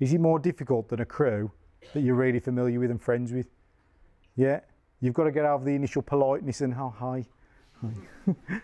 is 0.00 0.12
it 0.12 0.20
more 0.20 0.38
difficult 0.38 0.88
than 0.88 1.00
a 1.00 1.04
crew 1.04 1.50
that 1.92 2.00
you're 2.00 2.14
really 2.14 2.40
familiar 2.40 2.78
with 2.78 2.90
and 2.90 3.02
friends 3.02 3.32
with? 3.32 3.48
Yeah, 4.36 4.60
you've 5.00 5.14
got 5.14 5.24
to 5.24 5.32
get 5.32 5.44
over 5.44 5.64
the 5.64 5.74
initial 5.74 6.02
politeness 6.02 6.60
and, 6.60 6.74
oh, 6.74 6.94
hi. 6.96 7.24
hi. 7.80 8.32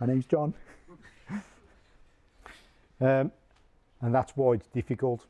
My 0.00 0.06
name's 0.06 0.26
John. 0.26 0.52
um, 3.00 3.32
and 4.00 4.14
that's 4.14 4.32
why 4.36 4.54
it's 4.54 4.68
difficult. 4.68 5.26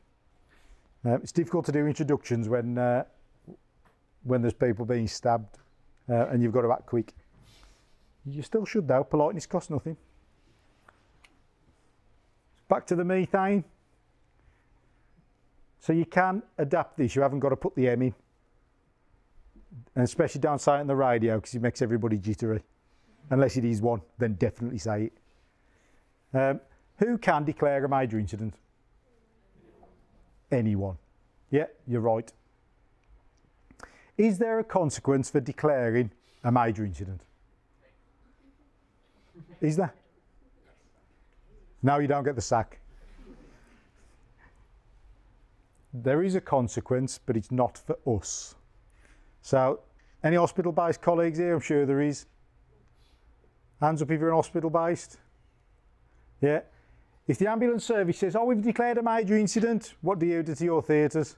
Uh, 1.05 1.15
it's 1.15 1.31
difficult 1.31 1.65
to 1.65 1.71
do 1.71 1.85
introductions 1.85 2.49
when 2.49 2.77
uh, 2.77 3.03
when 4.23 4.41
there's 4.41 4.53
people 4.53 4.85
being 4.85 5.07
stabbed 5.07 5.59
uh, 6.09 6.27
and 6.27 6.41
you've 6.41 6.53
got 6.53 6.61
to 6.61 6.71
act 6.71 6.85
quick. 6.85 7.13
You 8.25 8.41
still 8.41 8.65
should 8.65 8.87
though. 8.87 9.03
Politeness 9.03 9.45
costs 9.45 9.69
nothing. 9.69 9.97
Back 12.69 12.87
to 12.87 12.95
the 12.95 13.03
methane. 13.03 13.63
So 15.83 15.91
you 15.91 16.05
can 16.05 16.41
adapt 16.57 16.97
this. 16.97 17.13
You 17.13 17.21
haven't 17.21 17.39
got 17.39 17.49
to 17.49 17.57
put 17.57 17.75
the 17.75 17.89
M 17.89 18.03
in, 18.03 18.15
and 19.95 20.03
especially 20.05 20.39
down 20.39 20.57
sight 20.57 20.79
on 20.79 20.87
the 20.87 20.95
radio 20.95 21.35
because 21.35 21.53
it 21.53 21.61
makes 21.61 21.81
everybody 21.81 22.17
jittery. 22.17 22.63
Unless 23.29 23.57
it 23.57 23.65
is 23.65 23.81
one, 23.81 24.01
then 24.17 24.35
definitely 24.35 24.77
say 24.77 25.11
it. 25.11 25.13
Um, 26.33 26.61
who 26.97 27.17
can 27.17 27.43
declare 27.43 27.83
a 27.83 27.89
major 27.89 28.17
incident? 28.17 28.55
anyone. 30.53 30.97
Yeah, 31.51 31.65
you're 31.85 32.01
right. 32.01 32.31
Is 34.17 34.37
there 34.37 34.59
a 34.59 34.63
consequence 34.63 35.29
for 35.29 35.39
declaring 35.39 36.11
a 36.43 36.51
major 36.51 36.85
incident? 36.85 37.21
Is 39.59 39.75
there? 39.75 39.93
No, 41.81 41.97
you 41.97 42.07
don't 42.07 42.23
get 42.23 42.35
the 42.35 42.41
sack. 42.41 42.79
There 45.93 46.23
is 46.23 46.35
a 46.35 46.41
consequence, 46.41 47.19
but 47.23 47.37
it's 47.37 47.51
not 47.51 47.77
for 47.77 47.97
us. 48.07 48.55
So, 49.41 49.81
any 50.23 50.37
hospital 50.37 50.71
based 50.71 51.01
colleagues 51.01 51.37
here? 51.37 51.53
I'm 51.53 51.61
sure 51.61 51.85
there 51.85 52.01
is. 52.01 52.25
Hands 53.79 54.01
up 54.01 54.09
if 54.09 54.19
you're 54.19 54.29
in 54.29 54.35
hospital 54.35 54.69
based. 54.69 55.17
Yeah. 56.41 56.61
If 57.27 57.37
the 57.37 57.47
ambulance 57.47 57.85
service 57.85 58.17
says, 58.17 58.35
oh, 58.35 58.45
we've 58.45 58.61
declared 58.61 58.97
a 58.97 59.03
major 59.03 59.37
incident, 59.37 59.93
what 60.01 60.19
do 60.19 60.25
you 60.25 60.43
do 60.43 60.55
to 60.55 60.63
your 60.63 60.81
theatres? 60.81 61.35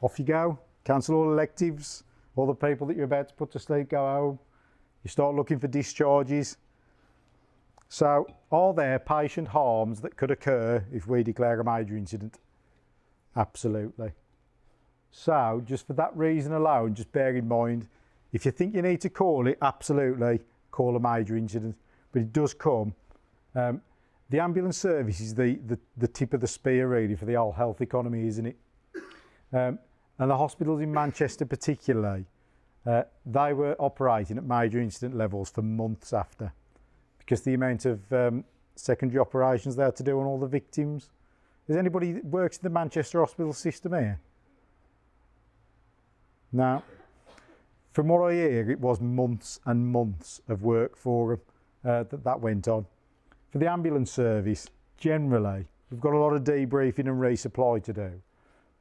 Off 0.00 0.18
you 0.18 0.24
go. 0.24 0.58
Cancel 0.84 1.16
all 1.16 1.32
electives. 1.32 2.04
All 2.34 2.46
the 2.46 2.54
people 2.54 2.86
that 2.86 2.96
you're 2.96 3.04
about 3.04 3.28
to 3.28 3.34
put 3.34 3.50
to 3.52 3.58
sleep 3.58 3.90
go 3.90 3.98
home. 3.98 4.38
You 5.04 5.10
start 5.10 5.34
looking 5.34 5.58
for 5.58 5.68
discharges. 5.68 6.56
So, 7.88 8.26
are 8.52 8.74
there 8.74 8.98
patient 8.98 9.48
harms 9.48 10.02
that 10.02 10.16
could 10.16 10.30
occur 10.30 10.84
if 10.92 11.06
we 11.06 11.22
declare 11.22 11.58
a 11.58 11.64
major 11.64 11.96
incident? 11.96 12.38
Absolutely. 13.34 14.12
So, 15.10 15.62
just 15.64 15.86
for 15.86 15.94
that 15.94 16.14
reason 16.16 16.52
alone, 16.52 16.94
just 16.94 17.10
bear 17.12 17.34
in 17.34 17.48
mind 17.48 17.88
if 18.32 18.44
you 18.44 18.50
think 18.50 18.74
you 18.74 18.82
need 18.82 19.00
to 19.00 19.08
call 19.08 19.46
it, 19.46 19.56
absolutely 19.62 20.40
call 20.70 20.96
a 20.96 21.00
major 21.00 21.36
incident. 21.36 21.76
But 22.12 22.22
it 22.22 22.32
does 22.32 22.52
come. 22.52 22.94
Um, 23.54 23.80
the 24.30 24.40
ambulance 24.40 24.76
service 24.76 25.20
is 25.20 25.34
the, 25.34 25.58
the, 25.66 25.78
the 25.96 26.08
tip 26.08 26.34
of 26.34 26.40
the 26.40 26.46
spear, 26.46 26.88
really, 26.88 27.16
for 27.16 27.24
the 27.24 27.34
whole 27.34 27.52
health 27.52 27.80
economy, 27.80 28.26
isn't 28.26 28.46
it? 28.46 28.56
Um, 29.52 29.78
and 30.18 30.30
the 30.30 30.36
hospitals 30.36 30.82
in 30.82 30.92
Manchester, 30.92 31.46
particularly, 31.46 32.26
uh, 32.84 33.04
they 33.24 33.54
were 33.54 33.74
operating 33.78 34.36
at 34.36 34.44
major 34.44 34.78
incident 34.78 35.16
levels 35.16 35.48
for 35.48 35.62
months 35.62 36.12
after 36.12 36.52
because 37.28 37.42
the 37.42 37.52
amount 37.52 37.84
of 37.84 38.10
um, 38.10 38.42
secondary 38.74 39.20
operations 39.20 39.76
they 39.76 39.84
had 39.84 39.94
to 39.94 40.02
do 40.02 40.18
on 40.18 40.24
all 40.24 40.38
the 40.38 40.46
victims. 40.46 41.10
Is 41.68 41.76
anybody 41.76 42.12
that 42.12 42.24
works 42.24 42.56
in 42.56 42.62
the 42.62 42.70
Manchester 42.70 43.20
hospital 43.20 43.52
system 43.52 43.92
here? 43.92 44.18
No. 46.52 46.82
From 47.92 48.08
what 48.08 48.22
I 48.22 48.32
hear, 48.32 48.70
it 48.70 48.80
was 48.80 49.02
months 49.02 49.60
and 49.66 49.86
months 49.86 50.40
of 50.48 50.62
work 50.62 50.96
for 50.96 51.36
them 51.36 51.40
uh, 51.84 52.04
that 52.04 52.24
that 52.24 52.40
went 52.40 52.66
on. 52.66 52.86
For 53.52 53.58
the 53.58 53.70
ambulance 53.70 54.10
service, 54.10 54.66
generally, 54.96 55.66
we've 55.90 56.00
got 56.00 56.14
a 56.14 56.18
lot 56.18 56.32
of 56.32 56.44
debriefing 56.44 57.00
and 57.00 57.20
resupply 57.20 57.84
to 57.84 57.92
do. 57.92 58.12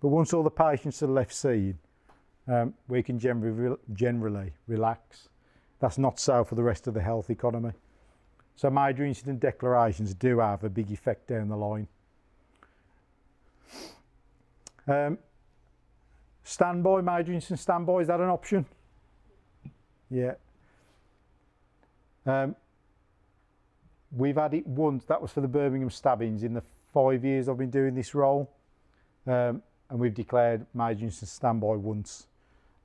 But 0.02 0.08
once 0.08 0.34
all 0.34 0.44
the 0.44 0.50
patients 0.50 1.04
are 1.04 1.08
left 1.08 1.34
seen, 1.34 1.80
um, 2.48 2.76
we 2.88 3.04
can 3.04 3.20
generally, 3.20 3.76
generally 3.92 4.54
relax. 4.68 5.28
That's 5.80 5.98
not 5.98 6.18
so 6.18 6.46
for 6.46 6.56
the 6.56 6.64
rest 6.64 6.88
of 6.88 6.94
the 6.94 7.02
health 7.02 7.30
economy. 7.30 7.74
So 8.58 8.72
major 8.72 9.06
incident 9.06 9.40
declarations 9.40 10.16
do 10.16 10.40
have 10.40 10.64
a 10.64 10.70
big 10.70 10.92
effect 10.92 11.28
down 11.28 11.48
the 11.48 11.56
line. 11.56 11.88
Um, 14.88 15.20
standby, 16.44 17.02
major 17.02 17.34
incident 17.34 17.60
standby, 17.60 18.00
is 18.00 18.08
that 18.08 18.20
an 18.20 18.30
option? 18.30 18.66
Yeah. 20.10 20.34
Um, 22.26 22.56
we've 24.12 24.38
had 24.38 24.56
it 24.56 24.66
once, 24.66 25.06
that 25.06 25.22
was 25.22 25.32
for 25.32 25.42
the 25.42 25.48
Birmingham 25.48 25.92
stabbings 25.92 26.42
in 26.42 26.56
the 26.56 26.64
five 26.92 27.24
years 27.24 27.48
I've 27.48 27.60
been 27.60 27.70
doing 27.70 27.94
this 27.94 28.16
role. 28.16 28.50
Um, 29.28 29.62
and 29.90 30.00
we've 30.00 30.16
declared 30.16 30.66
major 30.74 31.06
incident 31.06 31.30
standby 31.30 31.76
once. 31.76 32.26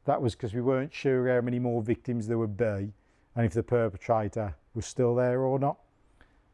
That 0.04 0.20
was 0.20 0.34
because 0.34 0.52
we 0.52 0.60
weren't 0.60 0.92
sure 0.92 1.34
how 1.34 1.40
many 1.40 1.58
more 1.58 1.80
victims 1.80 2.26
there 2.26 2.36
would 2.36 2.58
be 2.58 2.92
and 3.36 3.46
if 3.46 3.52
the 3.52 3.62
perpetrator 3.62 4.54
was 4.74 4.86
still 4.86 5.14
there 5.14 5.40
or 5.40 5.58
not. 5.58 5.78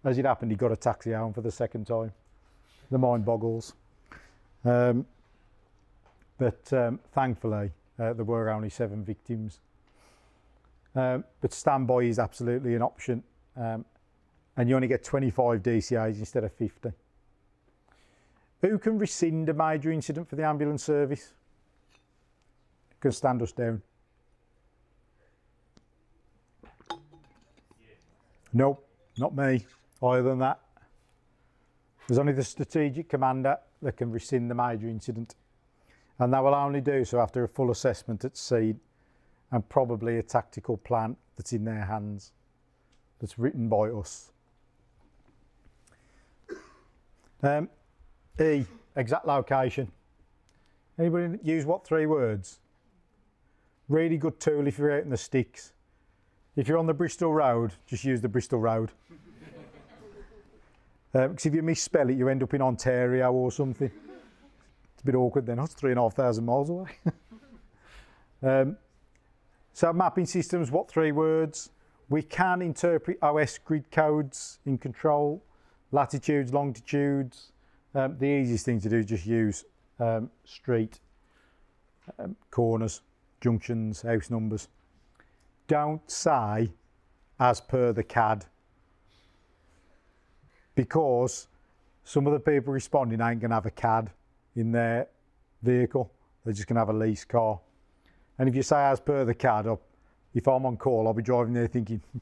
As 0.05 0.19
it 0.19 0.25
happened, 0.25 0.51
he 0.51 0.57
got 0.57 0.73
a 0.73 0.77
taxi 0.77 1.12
home 1.12 1.33
for 1.33 1.41
the 1.41 1.51
second 1.51 1.87
time. 1.87 2.12
The 2.91 2.99
mind 2.99 3.25
boggles. 3.25 3.75
Um, 4.64 5.07
but 6.38 6.73
um, 6.73 7.01
thankfully, 7.12 7.73
uh, 7.99 8.12
there 8.12 8.25
were 8.25 8.49
only 8.49 8.71
seven 8.71 9.05
victims. 9.05 9.61
Um, 10.95 11.25
but 11.41 11.53
standby 11.53 12.01
is 12.05 12.19
absolutely 12.19 12.75
an 12.75 12.83
option, 12.83 13.23
um, 13.57 13.85
and 14.57 14.69
you 14.69 14.75
only 14.75 14.88
get 14.88 15.05
25 15.05 15.62
DCAs 15.62 16.19
instead 16.19 16.45
of 16.45 16.53
50. 16.53 16.91
Who 18.62 18.79
can 18.79 18.99
rescind 18.99 19.49
a 19.49 19.55
major 19.55 19.93
incident 19.93 20.29
for 20.29 20.37
the 20.37 20.45
ambulance 20.45 20.83
service? 20.85 21.35
Can 23.01 23.12
stand 23.12 23.43
us 23.43 23.53
down. 23.53 23.83
Nope, 28.53 28.87
not 29.19 29.37
me. 29.37 29.67
Higher 30.01 30.23
than 30.23 30.39
that. 30.39 30.61
There's 32.07 32.19
only 32.19 32.33
the 32.33 32.45
strategic 32.45 33.09
commander 33.09 33.59
that 33.83 33.97
can 33.97 34.11
rescind 34.11 34.51
the 34.51 34.55
major 34.55 34.89
incident. 34.89 35.35
And 36.19 36.33
that 36.33 36.43
will 36.43 36.55
only 36.55 36.81
do 36.81 37.05
so 37.05 37.21
after 37.21 37.45
a 37.45 37.49
full 37.49 37.71
assessment 37.71 38.25
at 38.25 38.37
sea 38.37 38.75
and 39.53 39.69
probably 39.69 40.19
a 40.19 40.23
tactical 40.23 40.77
plan 40.77 41.17
that's 41.37 41.53
in 41.53 41.65
their 41.65 41.85
hands, 41.85 42.33
that's 43.21 43.39
written 43.39 43.69
by 43.69 43.91
us. 43.91 44.33
Um, 47.43 47.69
e, 48.41 48.65
exact 48.97 49.27
location. 49.27 49.93
Anybody 50.99 51.39
use 51.43 51.65
what 51.65 51.87
three 51.87 52.07
words? 52.07 52.59
Really 53.89 54.19
good 54.19 54.41
tool 54.41 54.67
if 54.67 54.79
you're 54.79 54.93
out 54.93 55.05
in 55.05 55.11
the 55.11 55.17
sticks. 55.17 55.73
If 56.59 56.66
you're 56.66 56.79
on 56.79 56.87
the 56.87 56.94
Bristol 56.94 57.33
Road, 57.33 57.71
just 57.87 58.03
use 58.03 58.21
the 58.21 58.29
Bristol 58.29 58.59
Road. 58.59 58.90
Because 61.12 61.47
um, 61.47 61.53
if 61.53 61.55
you 61.55 61.62
misspell 61.62 62.11
it, 62.11 62.16
you 62.18 62.29
end 62.29 62.42
up 62.42 62.53
in 62.53 62.61
Ontario 62.61 63.31
or 63.31 63.53
something. 63.53 63.88
It's 64.92 65.03
a 65.03 65.07
bit 65.07 65.14
awkward 65.14 65.47
then. 65.47 65.61
It's 65.61 65.75
three 65.75 65.92
and 65.92 66.01
a 66.01 66.03
half 66.03 66.14
thousand 66.14 66.47
miles 66.47 66.68
away. 66.68 66.88
um, 68.42 68.77
so 69.73 69.92
mapping 69.92 70.27
systems, 70.27 70.73
what 70.73 70.90
three 70.90 71.12
words? 71.12 71.71
We 72.09 72.23
can 72.23 72.61
interpret 72.61 73.18
OS 73.23 73.59
grid 73.59 73.88
codes 73.92 74.59
in 74.66 74.79
control, 74.79 75.40
latitudes, 75.92 76.53
longitudes. 76.53 77.53
Um, 77.94 78.18
the 78.18 78.27
easiest 78.27 78.64
thing 78.64 78.81
to 78.81 78.88
do 78.88 78.97
is 78.97 79.07
just 79.07 79.27
use 79.27 79.64
um, 80.01 80.29
street, 80.44 80.99
um, 82.18 82.35
corners, 82.51 83.03
junctions, 83.40 84.03
house 84.03 84.29
numbers 84.29 84.66
don't 85.68 86.11
say 86.11 86.72
as 87.38 87.61
per 87.61 87.92
the 87.92 88.02
CAD 88.02 88.46
because 90.74 91.46
some 92.04 92.26
of 92.26 92.33
the 92.33 92.40
people 92.40 92.72
responding 92.72 93.20
ain't 93.20 93.40
going 93.40 93.50
to 93.50 93.57
have 93.57 93.66
a 93.66 93.70
CAD 93.70 94.11
in 94.57 94.72
their 94.72 95.09
vehicle. 95.62 96.11
They're 96.44 96.54
just 96.54 96.66
going 96.66 96.76
to 96.76 96.81
have 96.81 96.88
a 96.88 96.92
lease 96.92 97.24
car. 97.24 97.61
And 98.38 98.48
if 98.48 98.57
you 98.57 98.62
say 98.62 98.76
as 98.76 98.98
per 98.98 99.24
the 99.24 99.35
CAD, 99.35 99.66
if 100.35 100.48
I'm 100.48 100.64
on 100.64 100.76
call, 100.76 101.07
I'll 101.07 101.14
be 101.14 101.22
driving 101.22 101.52
there 101.52 101.66
thinking, 101.66 102.00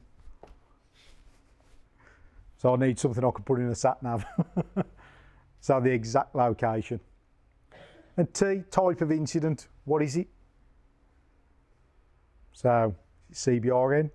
so 2.57 2.73
I 2.73 2.77
need 2.77 2.99
something 2.99 3.23
I 3.23 3.31
can 3.31 3.43
put 3.43 3.59
in 3.59 3.69
a 3.69 3.75
sat 3.75 4.01
nav. 4.03 4.25
so 5.61 5.79
the 5.79 5.91
exact 5.91 6.35
location. 6.35 6.99
And 8.17 8.33
T, 8.33 8.63
type 8.71 9.01
of 9.01 9.11
incident, 9.11 9.67
what 9.85 10.01
is 10.01 10.17
it? 10.17 10.27
So 12.53 12.95
CBRN? 13.33 14.09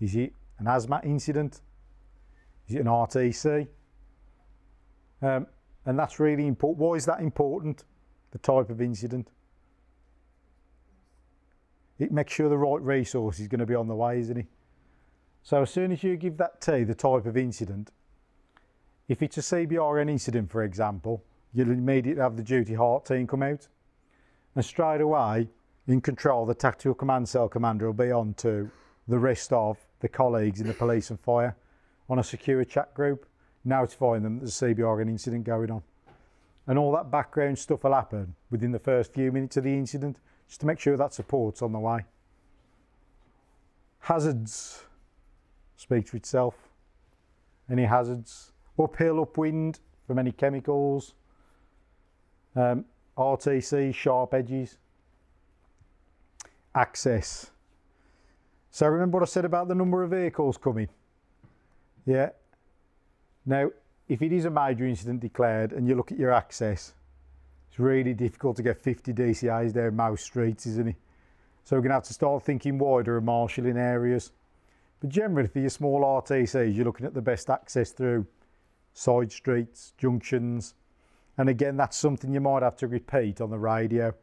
Is 0.00 0.16
it 0.16 0.32
an 0.58 0.66
asthma 0.66 1.00
incident? 1.04 1.60
Is 2.68 2.76
it 2.76 2.80
an 2.80 2.86
RTC? 2.86 3.68
Um, 5.22 5.46
and 5.86 5.98
that's 5.98 6.20
really 6.20 6.46
important. 6.46 6.78
Why 6.78 6.94
is 6.94 7.06
that 7.06 7.20
important? 7.20 7.84
The 8.30 8.38
type 8.38 8.70
of 8.70 8.80
incident. 8.80 9.30
It 11.98 12.12
makes 12.12 12.32
sure 12.32 12.48
the 12.48 12.56
right 12.56 12.80
resource 12.80 13.40
is 13.40 13.48
going 13.48 13.60
to 13.60 13.66
be 13.66 13.74
on 13.74 13.88
the 13.88 13.94
way, 13.94 14.20
isn't 14.20 14.36
it? 14.36 14.46
So 15.42 15.62
as 15.62 15.70
soon 15.70 15.92
as 15.92 16.02
you 16.02 16.16
give 16.16 16.36
that 16.38 16.60
T 16.60 16.84
the 16.84 16.94
type 16.94 17.26
of 17.26 17.36
incident, 17.36 17.90
if 19.08 19.22
it's 19.22 19.38
a 19.38 19.40
CBRN 19.40 20.08
incident, 20.08 20.50
for 20.50 20.62
example, 20.62 21.24
you'll 21.52 21.70
immediately 21.70 22.22
have 22.22 22.36
the 22.36 22.42
duty 22.42 22.74
HART 22.74 23.06
team 23.06 23.26
come 23.26 23.42
out. 23.42 23.66
And 24.54 24.64
straight 24.64 25.00
away, 25.00 25.48
in 25.90 26.00
control, 26.00 26.46
the 26.46 26.54
tactical 26.54 26.94
command 26.94 27.28
cell 27.28 27.48
commander 27.48 27.86
will 27.86 27.92
be 27.92 28.12
on 28.12 28.34
to 28.34 28.70
the 29.08 29.18
rest 29.18 29.52
of 29.52 29.76
the 30.00 30.08
colleagues 30.08 30.60
in 30.60 30.68
the 30.68 30.74
police 30.74 31.10
and 31.10 31.18
fire 31.20 31.56
on 32.08 32.18
a 32.18 32.24
secure 32.24 32.64
chat 32.64 32.94
group, 32.94 33.26
notifying 33.64 34.22
them 34.22 34.36
that 34.36 34.44
there's 34.44 34.62
a 34.62 34.66
CBRN 34.66 35.08
incident 35.08 35.44
going 35.44 35.70
on. 35.70 35.82
And 36.66 36.78
all 36.78 36.92
that 36.92 37.10
background 37.10 37.58
stuff 37.58 37.82
will 37.82 37.94
happen 37.94 38.34
within 38.50 38.70
the 38.70 38.78
first 38.78 39.12
few 39.12 39.32
minutes 39.32 39.56
of 39.56 39.64
the 39.64 39.74
incident, 39.74 40.20
just 40.46 40.60
to 40.60 40.66
make 40.66 40.78
sure 40.78 40.96
that 40.96 41.12
support's 41.12 41.62
on 41.62 41.72
the 41.72 41.78
way. 41.78 42.04
Hazards 44.00 44.84
speak 45.76 46.08
for 46.08 46.16
itself. 46.16 46.54
Any 47.70 47.84
hazards? 47.84 48.52
Uphill, 48.78 49.20
upwind 49.20 49.80
from 50.06 50.18
any 50.18 50.32
chemicals. 50.32 51.14
Um, 52.54 52.84
RTC, 53.16 53.94
sharp 53.94 54.34
edges 54.34 54.78
access. 56.74 57.50
So 58.70 58.86
remember 58.86 59.18
what 59.18 59.28
I 59.28 59.30
said 59.30 59.44
about 59.44 59.68
the 59.68 59.74
number 59.74 60.02
of 60.02 60.10
vehicles 60.10 60.56
coming? 60.56 60.88
Yeah. 62.06 62.30
Now, 63.44 63.70
if 64.08 64.22
it 64.22 64.32
is 64.32 64.44
a 64.44 64.50
major 64.50 64.86
incident 64.86 65.20
declared 65.20 65.72
and 65.72 65.88
you 65.88 65.94
look 65.94 66.12
at 66.12 66.18
your 66.18 66.32
access, 66.32 66.94
it's 67.68 67.78
really 67.78 68.14
difficult 68.14 68.56
to 68.56 68.62
get 68.62 68.80
50 68.80 69.12
DCAs 69.12 69.72
down 69.72 69.96
most 69.96 70.24
streets, 70.24 70.66
isn't 70.66 70.88
it? 70.88 70.96
So 71.64 71.76
we're 71.76 71.82
going 71.82 71.90
to 71.90 71.94
have 71.94 72.04
to 72.04 72.14
start 72.14 72.42
thinking 72.42 72.78
wider 72.78 73.16
and 73.16 73.26
marshalling 73.26 73.76
areas. 73.76 74.32
But 75.00 75.10
generally, 75.10 75.48
for 75.48 75.60
your 75.60 75.70
small 75.70 76.02
RTCs, 76.02 76.74
you're 76.74 76.84
looking 76.84 77.06
at 77.06 77.14
the 77.14 77.22
best 77.22 77.48
access 77.48 77.90
through 77.90 78.26
side 78.92 79.32
streets, 79.32 79.94
junctions. 79.96 80.74
And 81.38 81.48
again, 81.48 81.76
that's 81.76 81.96
something 81.96 82.32
you 82.32 82.40
might 82.40 82.62
have 82.62 82.76
to 82.78 82.88
repeat 82.88 83.40
on 83.40 83.50
the 83.50 83.58
radio 83.58 84.14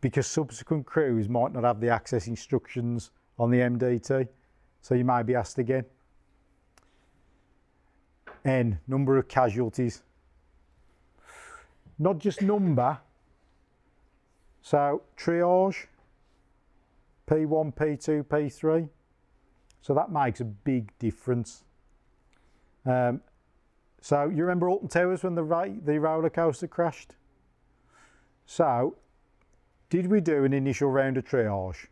because 0.00 0.26
subsequent 0.26 0.86
crews 0.86 1.28
might 1.28 1.52
not 1.52 1.64
have 1.64 1.80
the 1.80 1.88
access 1.88 2.26
instructions 2.26 3.10
on 3.38 3.50
the 3.50 3.58
MDT. 3.58 4.28
So 4.80 4.94
you 4.94 5.04
may 5.04 5.22
be 5.22 5.34
asked 5.34 5.58
again. 5.58 5.84
N, 8.44 8.78
number 8.86 9.16
of 9.18 9.28
casualties. 9.28 10.02
Not 11.98 12.18
just 12.18 12.42
number. 12.42 12.98
So 14.62 15.02
triage, 15.16 15.86
P1, 17.26 17.74
P2, 17.74 18.24
P3. 18.24 18.88
So 19.80 19.94
that 19.94 20.10
makes 20.10 20.40
a 20.40 20.44
big 20.44 20.96
difference. 20.98 21.64
Um, 22.86 23.20
so 24.00 24.28
you 24.28 24.42
remember 24.42 24.68
Alton 24.68 24.88
Towers 24.88 25.24
when 25.24 25.34
the, 25.34 25.80
the 25.84 25.98
roller 25.98 26.30
coaster 26.30 26.68
crashed? 26.68 27.14
So 28.46 28.96
did 29.90 30.06
we 30.06 30.20
do 30.20 30.44
an 30.44 30.52
initial 30.52 30.90
round 30.90 31.16
of 31.16 31.24
triage? 31.24 31.86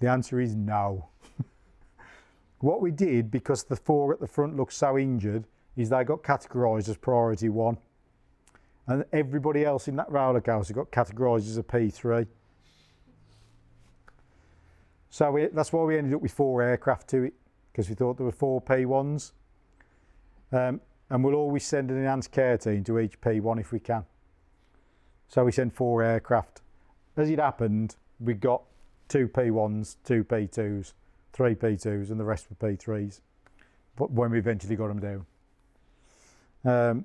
The 0.00 0.08
answer 0.08 0.40
is 0.40 0.54
no. 0.54 1.08
what 2.60 2.80
we 2.80 2.90
did, 2.90 3.30
because 3.30 3.64
the 3.64 3.76
four 3.76 4.12
at 4.12 4.20
the 4.20 4.26
front 4.26 4.56
looked 4.56 4.72
so 4.72 4.96
injured, 4.98 5.44
is 5.76 5.88
they 5.88 6.04
got 6.04 6.22
categorised 6.22 6.88
as 6.88 6.96
priority 6.96 7.48
one. 7.48 7.78
And 8.86 9.04
everybody 9.12 9.64
else 9.64 9.88
in 9.88 9.96
that 9.96 10.10
roller 10.10 10.40
coaster 10.40 10.74
got 10.74 10.90
categorised 10.90 11.48
as 11.48 11.56
a 11.56 11.62
P3. 11.62 12.26
So 15.10 15.30
we, 15.32 15.46
that's 15.48 15.72
why 15.72 15.82
we 15.82 15.98
ended 15.98 16.14
up 16.14 16.22
with 16.22 16.32
four 16.32 16.62
aircraft 16.62 17.08
to 17.10 17.24
it, 17.24 17.34
because 17.72 17.88
we 17.88 17.94
thought 17.94 18.16
there 18.16 18.26
were 18.26 18.32
four 18.32 18.60
P1s. 18.62 19.32
Um, 20.52 20.80
and 21.08 21.24
we'll 21.24 21.34
always 21.34 21.66
send 21.66 21.90
an 21.90 21.98
enhanced 21.98 22.30
care 22.30 22.56
team 22.56 22.84
to 22.84 22.98
each 23.00 23.20
P1 23.20 23.60
if 23.60 23.72
we 23.72 23.80
can. 23.80 24.04
So 25.30 25.44
we 25.44 25.52
sent 25.52 25.72
four 25.72 26.02
aircraft. 26.02 26.60
As 27.16 27.30
it 27.30 27.38
happened, 27.38 27.94
we 28.18 28.34
got 28.34 28.62
two 29.08 29.28
P1s, 29.28 29.94
two 30.04 30.24
P2s, 30.24 30.92
three 31.32 31.54
P2s, 31.54 32.10
and 32.10 32.18
the 32.18 32.24
rest 32.24 32.48
were 32.50 32.68
P3s. 32.68 33.20
But 33.94 34.10
when 34.10 34.32
we 34.32 34.38
eventually 34.40 34.74
got 34.74 34.88
them 34.88 34.98
down, 34.98 35.26
um, 36.64 37.04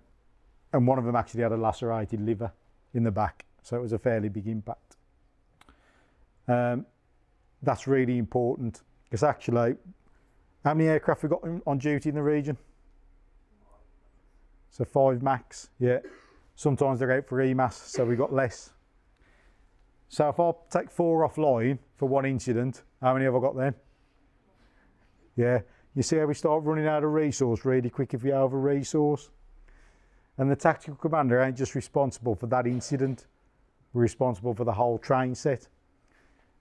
and 0.73 0.87
one 0.87 0.97
of 0.97 1.05
them 1.05 1.15
actually 1.15 1.43
had 1.43 1.51
a 1.51 1.57
lacerated 1.57 2.19
liver 2.19 2.51
in 2.95 3.03
the 3.03 3.11
back, 3.11 3.45
so 3.61 3.77
it 3.77 3.81
was 3.81 3.93
a 3.93 3.99
fairly 3.99 4.29
big 4.29 4.47
impact. 4.47 4.95
Um, 6.47 6.87
that's 7.61 7.85
really 7.85 8.17
important 8.17 8.81
because 9.03 9.21
actually, 9.21 9.75
how 10.63 10.73
many 10.73 10.89
aircraft 10.89 11.21
we 11.21 11.29
got 11.29 11.43
on- 11.43 11.61
on 11.67 11.77
duty 11.77 12.09
in 12.09 12.15
the 12.15 12.23
region? 12.23 12.57
So 14.71 14.83
five 14.83 15.21
max, 15.21 15.69
yeah. 15.77 15.99
Sometimes 16.55 16.99
they're 16.99 17.11
out 17.11 17.27
for 17.27 17.41
EMAS, 17.41 17.73
so 17.73 18.05
we 18.05 18.15
got 18.15 18.33
less. 18.33 18.71
So 20.07 20.29
if 20.29 20.39
I 20.39 20.51
take 20.69 20.89
four 20.89 21.27
offline 21.27 21.79
for 21.97 22.07
one 22.07 22.25
incident, 22.25 22.83
how 23.01 23.13
many 23.13 23.25
have 23.25 23.35
I 23.35 23.39
got 23.39 23.57
then? 23.57 23.75
Yeah, 25.35 25.59
you 25.93 26.03
see 26.03 26.17
how 26.17 26.25
we 26.25 26.33
start 26.33 26.63
running 26.63 26.87
out 26.87 27.03
of 27.03 27.11
resource 27.11 27.65
really 27.65 27.89
quick 27.89 28.13
if 28.13 28.23
you 28.23 28.31
have 28.31 28.53
a 28.53 28.57
resource. 28.57 29.29
And 30.37 30.49
the 30.49 30.55
tactical 30.55 30.95
commander 30.95 31.41
ain't 31.41 31.57
just 31.57 31.75
responsible 31.75 32.35
for 32.35 32.47
that 32.47 32.67
incident, 32.67 33.27
we're 33.93 34.01
responsible 34.01 34.53
for 34.53 34.65
the 34.65 34.73
whole 34.73 34.97
train 34.97 35.35
set. 35.35 35.67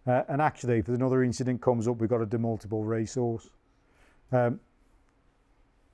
Uh, 0.07 0.23
and 0.29 0.41
actually, 0.41 0.79
if 0.79 0.89
another 0.89 1.25
incident 1.25 1.61
comes 1.61 1.89
up, 1.89 1.97
we've 1.99 2.11
got 2.11 2.19
to 2.19 2.27
do 2.27 2.39
multiple 2.39 2.85
resource. 2.85 3.49
Um, 4.33 4.61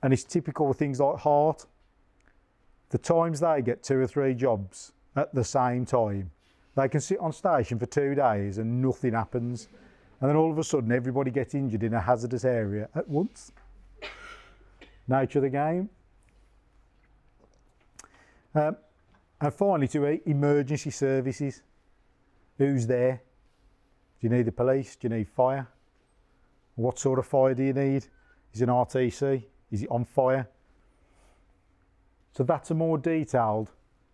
and 0.03 0.13
it's 0.13 0.23
typical 0.23 0.67
with 0.67 0.77
things 0.77 0.99
like 0.99 1.17
HART. 1.17 1.65
The 2.91 2.97
times 2.97 3.39
they 3.39 3.61
get 3.61 3.83
two 3.83 3.99
or 3.99 4.07
three 4.07 4.33
jobs 4.33 4.91
at 5.15 5.33
the 5.33 5.43
same 5.43 5.85
time, 5.85 6.29
they 6.75 6.89
can 6.89 6.99
sit 6.99 7.19
on 7.19 7.31
station 7.31 7.79
for 7.79 7.85
two 7.85 8.15
days 8.15 8.57
and 8.57 8.81
nothing 8.81 9.13
happens. 9.13 9.69
And 10.19 10.29
then 10.29 10.35
all 10.35 10.51
of 10.51 10.59
a 10.59 10.63
sudden, 10.63 10.91
everybody 10.91 11.31
gets 11.31 11.55
injured 11.55 11.83
in 11.83 11.93
a 11.93 12.01
hazardous 12.01 12.45
area 12.45 12.89
at 12.93 13.07
once. 13.07 13.53
Nature 15.07 15.39
of 15.39 15.43
the 15.43 15.49
game. 15.49 15.89
Um, 18.53 18.75
and 19.39 19.53
finally, 19.53 19.87
to 19.89 20.29
emergency 20.29 20.91
services. 20.91 21.63
Who's 22.57 22.85
there? 22.85 23.21
Do 24.19 24.27
you 24.27 24.29
need 24.29 24.45
the 24.45 24.51
police? 24.51 24.97
Do 24.97 25.07
you 25.07 25.15
need 25.15 25.29
fire? 25.29 25.67
What 26.75 26.99
sort 26.99 27.19
of 27.19 27.25
fire 27.25 27.53
do 27.53 27.63
you 27.63 27.73
need? 27.73 28.05
Is 28.53 28.61
it 28.61 28.69
an 28.69 28.69
RTC? 28.69 29.43
Is 29.71 29.83
it 29.83 29.89
on 29.89 30.05
fire? 30.05 30.47
So 32.31 32.43
that's 32.43 32.71
a 32.71 32.73
more 32.73 32.97
detailed. 32.97 33.71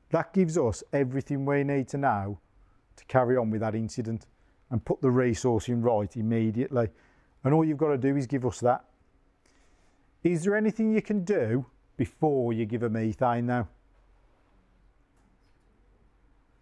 That 0.09 0.33
gives 0.33 0.57
us 0.57 0.83
everything 0.93 1.45
we 1.45 1.63
need 1.63 1.87
to 1.89 1.97
know 1.97 2.39
to 2.95 3.05
carry 3.05 3.37
on 3.37 3.49
with 3.49 3.61
that 3.61 3.75
incident 3.75 4.25
and 4.69 4.83
put 4.83 5.01
the 5.01 5.07
resourcing 5.07 5.83
right 5.83 6.15
immediately. 6.15 6.89
And 7.43 7.53
all 7.53 7.63
you've 7.63 7.77
got 7.77 7.89
to 7.89 7.97
do 7.97 8.15
is 8.15 8.25
give 8.25 8.45
us 8.45 8.59
that. 8.61 8.83
Is 10.23 10.43
there 10.43 10.55
anything 10.55 10.91
you 10.91 11.01
can 11.01 11.23
do 11.23 11.65
before 11.95 12.53
you 12.53 12.65
give 12.65 12.83
a 12.83 12.89
methane 12.89 13.45
now? 13.45 13.67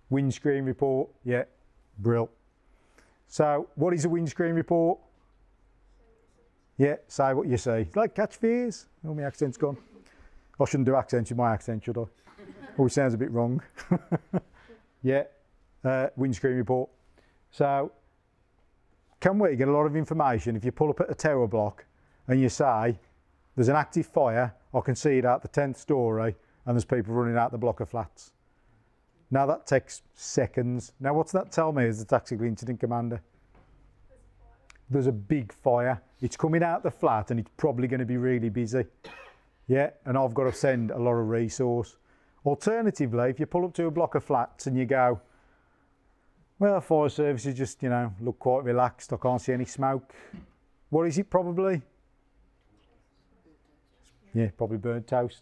Windscreen 0.09 0.65
report, 0.65 1.09
yeah, 1.23 1.43
brill. 1.99 2.29
So, 3.27 3.67
what 3.75 3.93
is 3.93 4.05
a 4.05 4.09
windscreen 4.09 4.53
report? 4.53 4.99
Yeah, 6.77 6.97
say 7.07 7.33
what 7.33 7.47
you 7.47 7.57
say. 7.57 7.89
Like 7.95 8.13
catch 8.13 8.35
fears. 8.35 8.87
Oh, 9.07 9.13
my 9.13 9.23
accent's 9.23 9.57
gone. 9.57 9.77
I 10.59 10.65
shouldn't 10.65 10.85
do 10.85 10.95
accents 10.95 11.31
with 11.31 11.37
my 11.37 11.53
accent, 11.53 11.83
should 11.83 11.97
I? 11.97 12.03
Always 12.77 12.93
sounds 12.93 13.13
a 13.13 13.17
bit 13.17 13.31
wrong. 13.31 13.61
yeah, 15.03 15.23
uh, 15.83 16.07
windscreen 16.15 16.55
report. 16.55 16.89
So, 17.51 17.91
can 19.19 19.39
we 19.39 19.55
get 19.55 19.67
a 19.67 19.71
lot 19.71 19.85
of 19.85 19.95
information 19.95 20.55
if 20.55 20.65
you 20.65 20.71
pull 20.71 20.89
up 20.89 20.99
at 20.99 21.09
a 21.09 21.15
tower 21.15 21.47
block 21.47 21.85
and 22.27 22.39
you 22.39 22.49
say, 22.49 22.97
there's 23.55 23.69
an 23.69 23.75
active 23.75 24.05
fire, 24.05 24.53
I 24.73 24.81
can 24.81 24.95
see 24.95 25.17
it 25.17 25.25
out 25.25 25.41
the 25.41 25.47
10th 25.47 25.77
story, 25.77 26.35
and 26.65 26.75
there's 26.75 26.85
people 26.85 27.13
running 27.13 27.37
out 27.37 27.51
the 27.51 27.57
block 27.57 27.79
of 27.79 27.89
flats. 27.89 28.31
Now 29.31 29.45
that 29.45 29.65
takes 29.65 30.01
seconds. 30.13 30.93
Now, 30.99 31.13
what's 31.13 31.31
that 31.31 31.51
tell 31.51 31.71
me 31.71 31.85
as 31.85 31.99
the 31.99 32.05
tactical 32.05 32.45
incident 32.45 32.79
commander? 32.79 33.21
There's 34.89 35.07
a 35.07 35.11
big 35.11 35.51
fire. 35.51 36.01
It's 36.21 36.37
coming 36.37 36.63
out 36.63 36.83
the 36.83 36.91
flat 36.91 37.31
and 37.31 37.39
it's 37.39 37.49
probably 37.57 37.87
going 37.87 37.99
to 37.99 38.05
be 38.05 38.17
really 38.17 38.49
busy. 38.49 38.85
Yeah, 39.67 39.89
and 40.05 40.17
I've 40.17 40.33
got 40.33 40.43
to 40.43 40.53
send 40.53 40.91
a 40.91 40.97
lot 40.99 41.13
of 41.13 41.27
resource. 41.27 41.97
Alternatively, 42.45 43.29
if 43.29 43.39
you 43.39 43.45
pull 43.45 43.65
up 43.65 43.73
to 43.73 43.85
a 43.87 43.91
block 43.91 44.15
of 44.15 44.23
flats 44.23 44.67
and 44.67 44.77
you 44.77 44.85
go, 44.85 45.19
well, 46.59 46.79
fire 46.79 47.09
services 47.09 47.55
just, 47.55 47.81
you 47.83 47.89
know, 47.89 48.13
look 48.21 48.39
quite 48.39 48.63
relaxed. 48.63 49.11
I 49.11 49.17
can't 49.17 49.41
see 49.41 49.53
any 49.53 49.65
smoke. 49.65 50.13
What 50.89 51.07
is 51.07 51.17
it 51.17 51.29
probably? 51.29 51.81
Yeah, 54.33 54.49
probably 54.57 54.77
burnt 54.77 55.07
toast. 55.07 55.41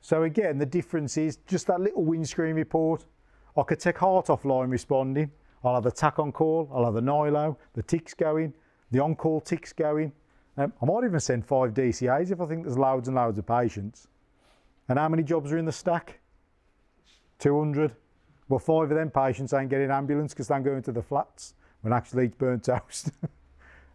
So 0.00 0.22
again, 0.24 0.58
the 0.58 0.66
difference 0.66 1.16
is 1.16 1.38
just 1.46 1.66
that 1.68 1.80
little 1.80 2.04
windscreen 2.04 2.56
report. 2.56 3.04
I 3.56 3.62
could 3.62 3.80
take 3.80 3.98
HART 3.98 4.26
offline 4.26 4.70
responding. 4.70 5.30
I'll 5.62 5.74
have 5.74 5.84
the 5.84 5.90
tack 5.90 6.18
on 6.18 6.32
call. 6.32 6.68
I'll 6.72 6.84
have 6.84 6.94
the 6.94 7.00
NILO, 7.00 7.56
the 7.74 7.82
TICs 7.82 8.16
going, 8.16 8.52
the 8.90 9.00
on-call 9.00 9.40
TICs 9.42 9.74
going. 9.74 10.12
Um, 10.56 10.72
I 10.80 10.86
might 10.86 11.04
even 11.04 11.20
send 11.20 11.44
five 11.44 11.74
DCAs 11.74 12.30
if 12.30 12.40
I 12.40 12.46
think 12.46 12.64
there's 12.64 12.78
loads 12.78 13.08
and 13.08 13.16
loads 13.16 13.38
of 13.38 13.46
patients. 13.46 14.06
And 14.88 14.98
how 14.98 15.08
many 15.08 15.22
jobs 15.22 15.52
are 15.52 15.58
in 15.58 15.64
the 15.64 15.72
stack? 15.72 16.20
200. 17.40 17.94
Well, 18.48 18.58
five 18.58 18.90
of 18.90 18.96
them 18.96 19.10
patients 19.10 19.52
ain't 19.52 19.70
getting 19.70 19.90
ambulance 19.90 20.32
because 20.32 20.48
they're 20.48 20.60
going 20.60 20.82
to 20.82 20.92
the 20.92 21.02
flats 21.02 21.54
when 21.80 21.92
actually 21.92 22.26
it's 22.26 22.36
burnt 22.36 22.64
toast. 22.64 23.10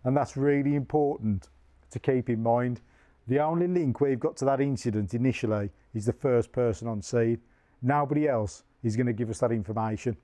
and 0.03 0.18
that's 0.18 0.36
really 0.36 0.76
important 0.76 1.47
to 1.91 1.99
keep 1.99 2.30
in 2.30 2.43
mind. 2.43 2.82
The 3.28 3.39
only 3.39 3.68
link 3.68 4.01
we've 4.01 4.20
got 4.20 4.36
to 4.38 4.45
that 4.45 4.60
incident 4.60 5.14
initially 5.14 5.70
is 5.93 6.05
the 6.05 6.14
first 6.14 6.51
person 6.51 6.88
on 6.88 7.01
scene. 7.01 7.39
Nobody 7.82 8.28
else 8.28 8.64
is 8.84 8.95
going 8.95 9.07
to 9.07 9.14
give 9.14 9.30
us 9.30 9.39
that 9.39 9.51
information. 9.51 10.18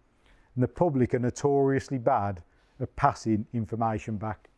And 0.56 0.64
the 0.64 0.68
public 0.68 1.14
are 1.14 1.20
notoriously 1.20 1.98
bad 1.98 2.42
at 2.80 2.96
passing 2.96 3.46
information 3.54 4.18
back. 4.18 4.50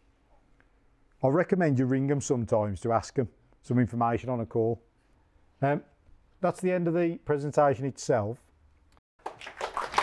I 1.24 1.28
recommend 1.30 1.80
you 1.80 1.86
ring 1.86 2.07
them 2.07 2.22
sometimes 2.22 2.80
to 2.82 2.91
ask 2.91 3.15
them 3.15 3.28
some 3.63 3.80
information 3.80 4.30
on 4.30 4.39
a 4.39 4.45
call. 4.45 4.82
Um, 5.61 5.82
that's 6.41 6.61
the 6.61 6.72
end 6.72 6.88
of 6.88 6.93
the 6.93 7.18
presentation 7.26 7.86
itself. 7.86 8.38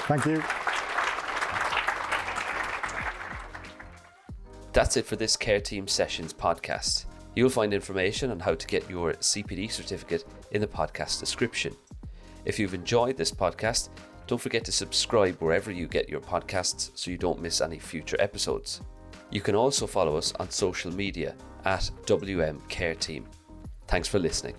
Thank 0.07 0.27
you. 0.27 0.43
That's 4.73 4.97
it 4.97 5.07
for 5.07 5.15
this 5.15 5.37
Care 5.37 5.61
Team 5.61 5.87
Sessions 5.87 6.35
podcast. 6.35 7.05
You'll 7.37 7.49
find 7.49 7.73
information 7.73 8.33
on 8.33 8.41
how 8.41 8.55
to 8.57 8.67
get 8.67 8.91
your 8.91 9.13
CPD 9.15 9.71
certificate 9.71 10.25
in 10.51 10.61
the 10.61 10.67
podcast 10.67 11.21
description. 11.21 11.77
If 12.45 12.59
you've 12.59 12.75
enjoyed 12.75 13.17
this 13.17 13.31
podcast, 13.31 13.89
don't 14.27 14.41
forget 14.41 14.65
to 14.65 14.73
subscribe 14.73 15.41
wherever 15.41 15.71
you 15.71 15.87
get 15.87 16.09
your 16.09 16.21
podcasts 16.21 16.91
so 16.95 17.11
you 17.11 17.19
don't 17.19 17.41
miss 17.41 17.61
any 17.61 17.79
future 17.79 18.17
episodes. 18.19 18.81
You 19.31 19.41
can 19.41 19.55
also 19.55 19.87
follow 19.87 20.17
us 20.17 20.33
on 20.35 20.51
social 20.51 20.93
media 20.93 21.35
at 21.65 21.91
WM 22.07 22.61
Care 22.69 22.95
Team. 22.95 23.27
Thanks 23.87 24.09
for 24.09 24.19
listening. 24.19 24.55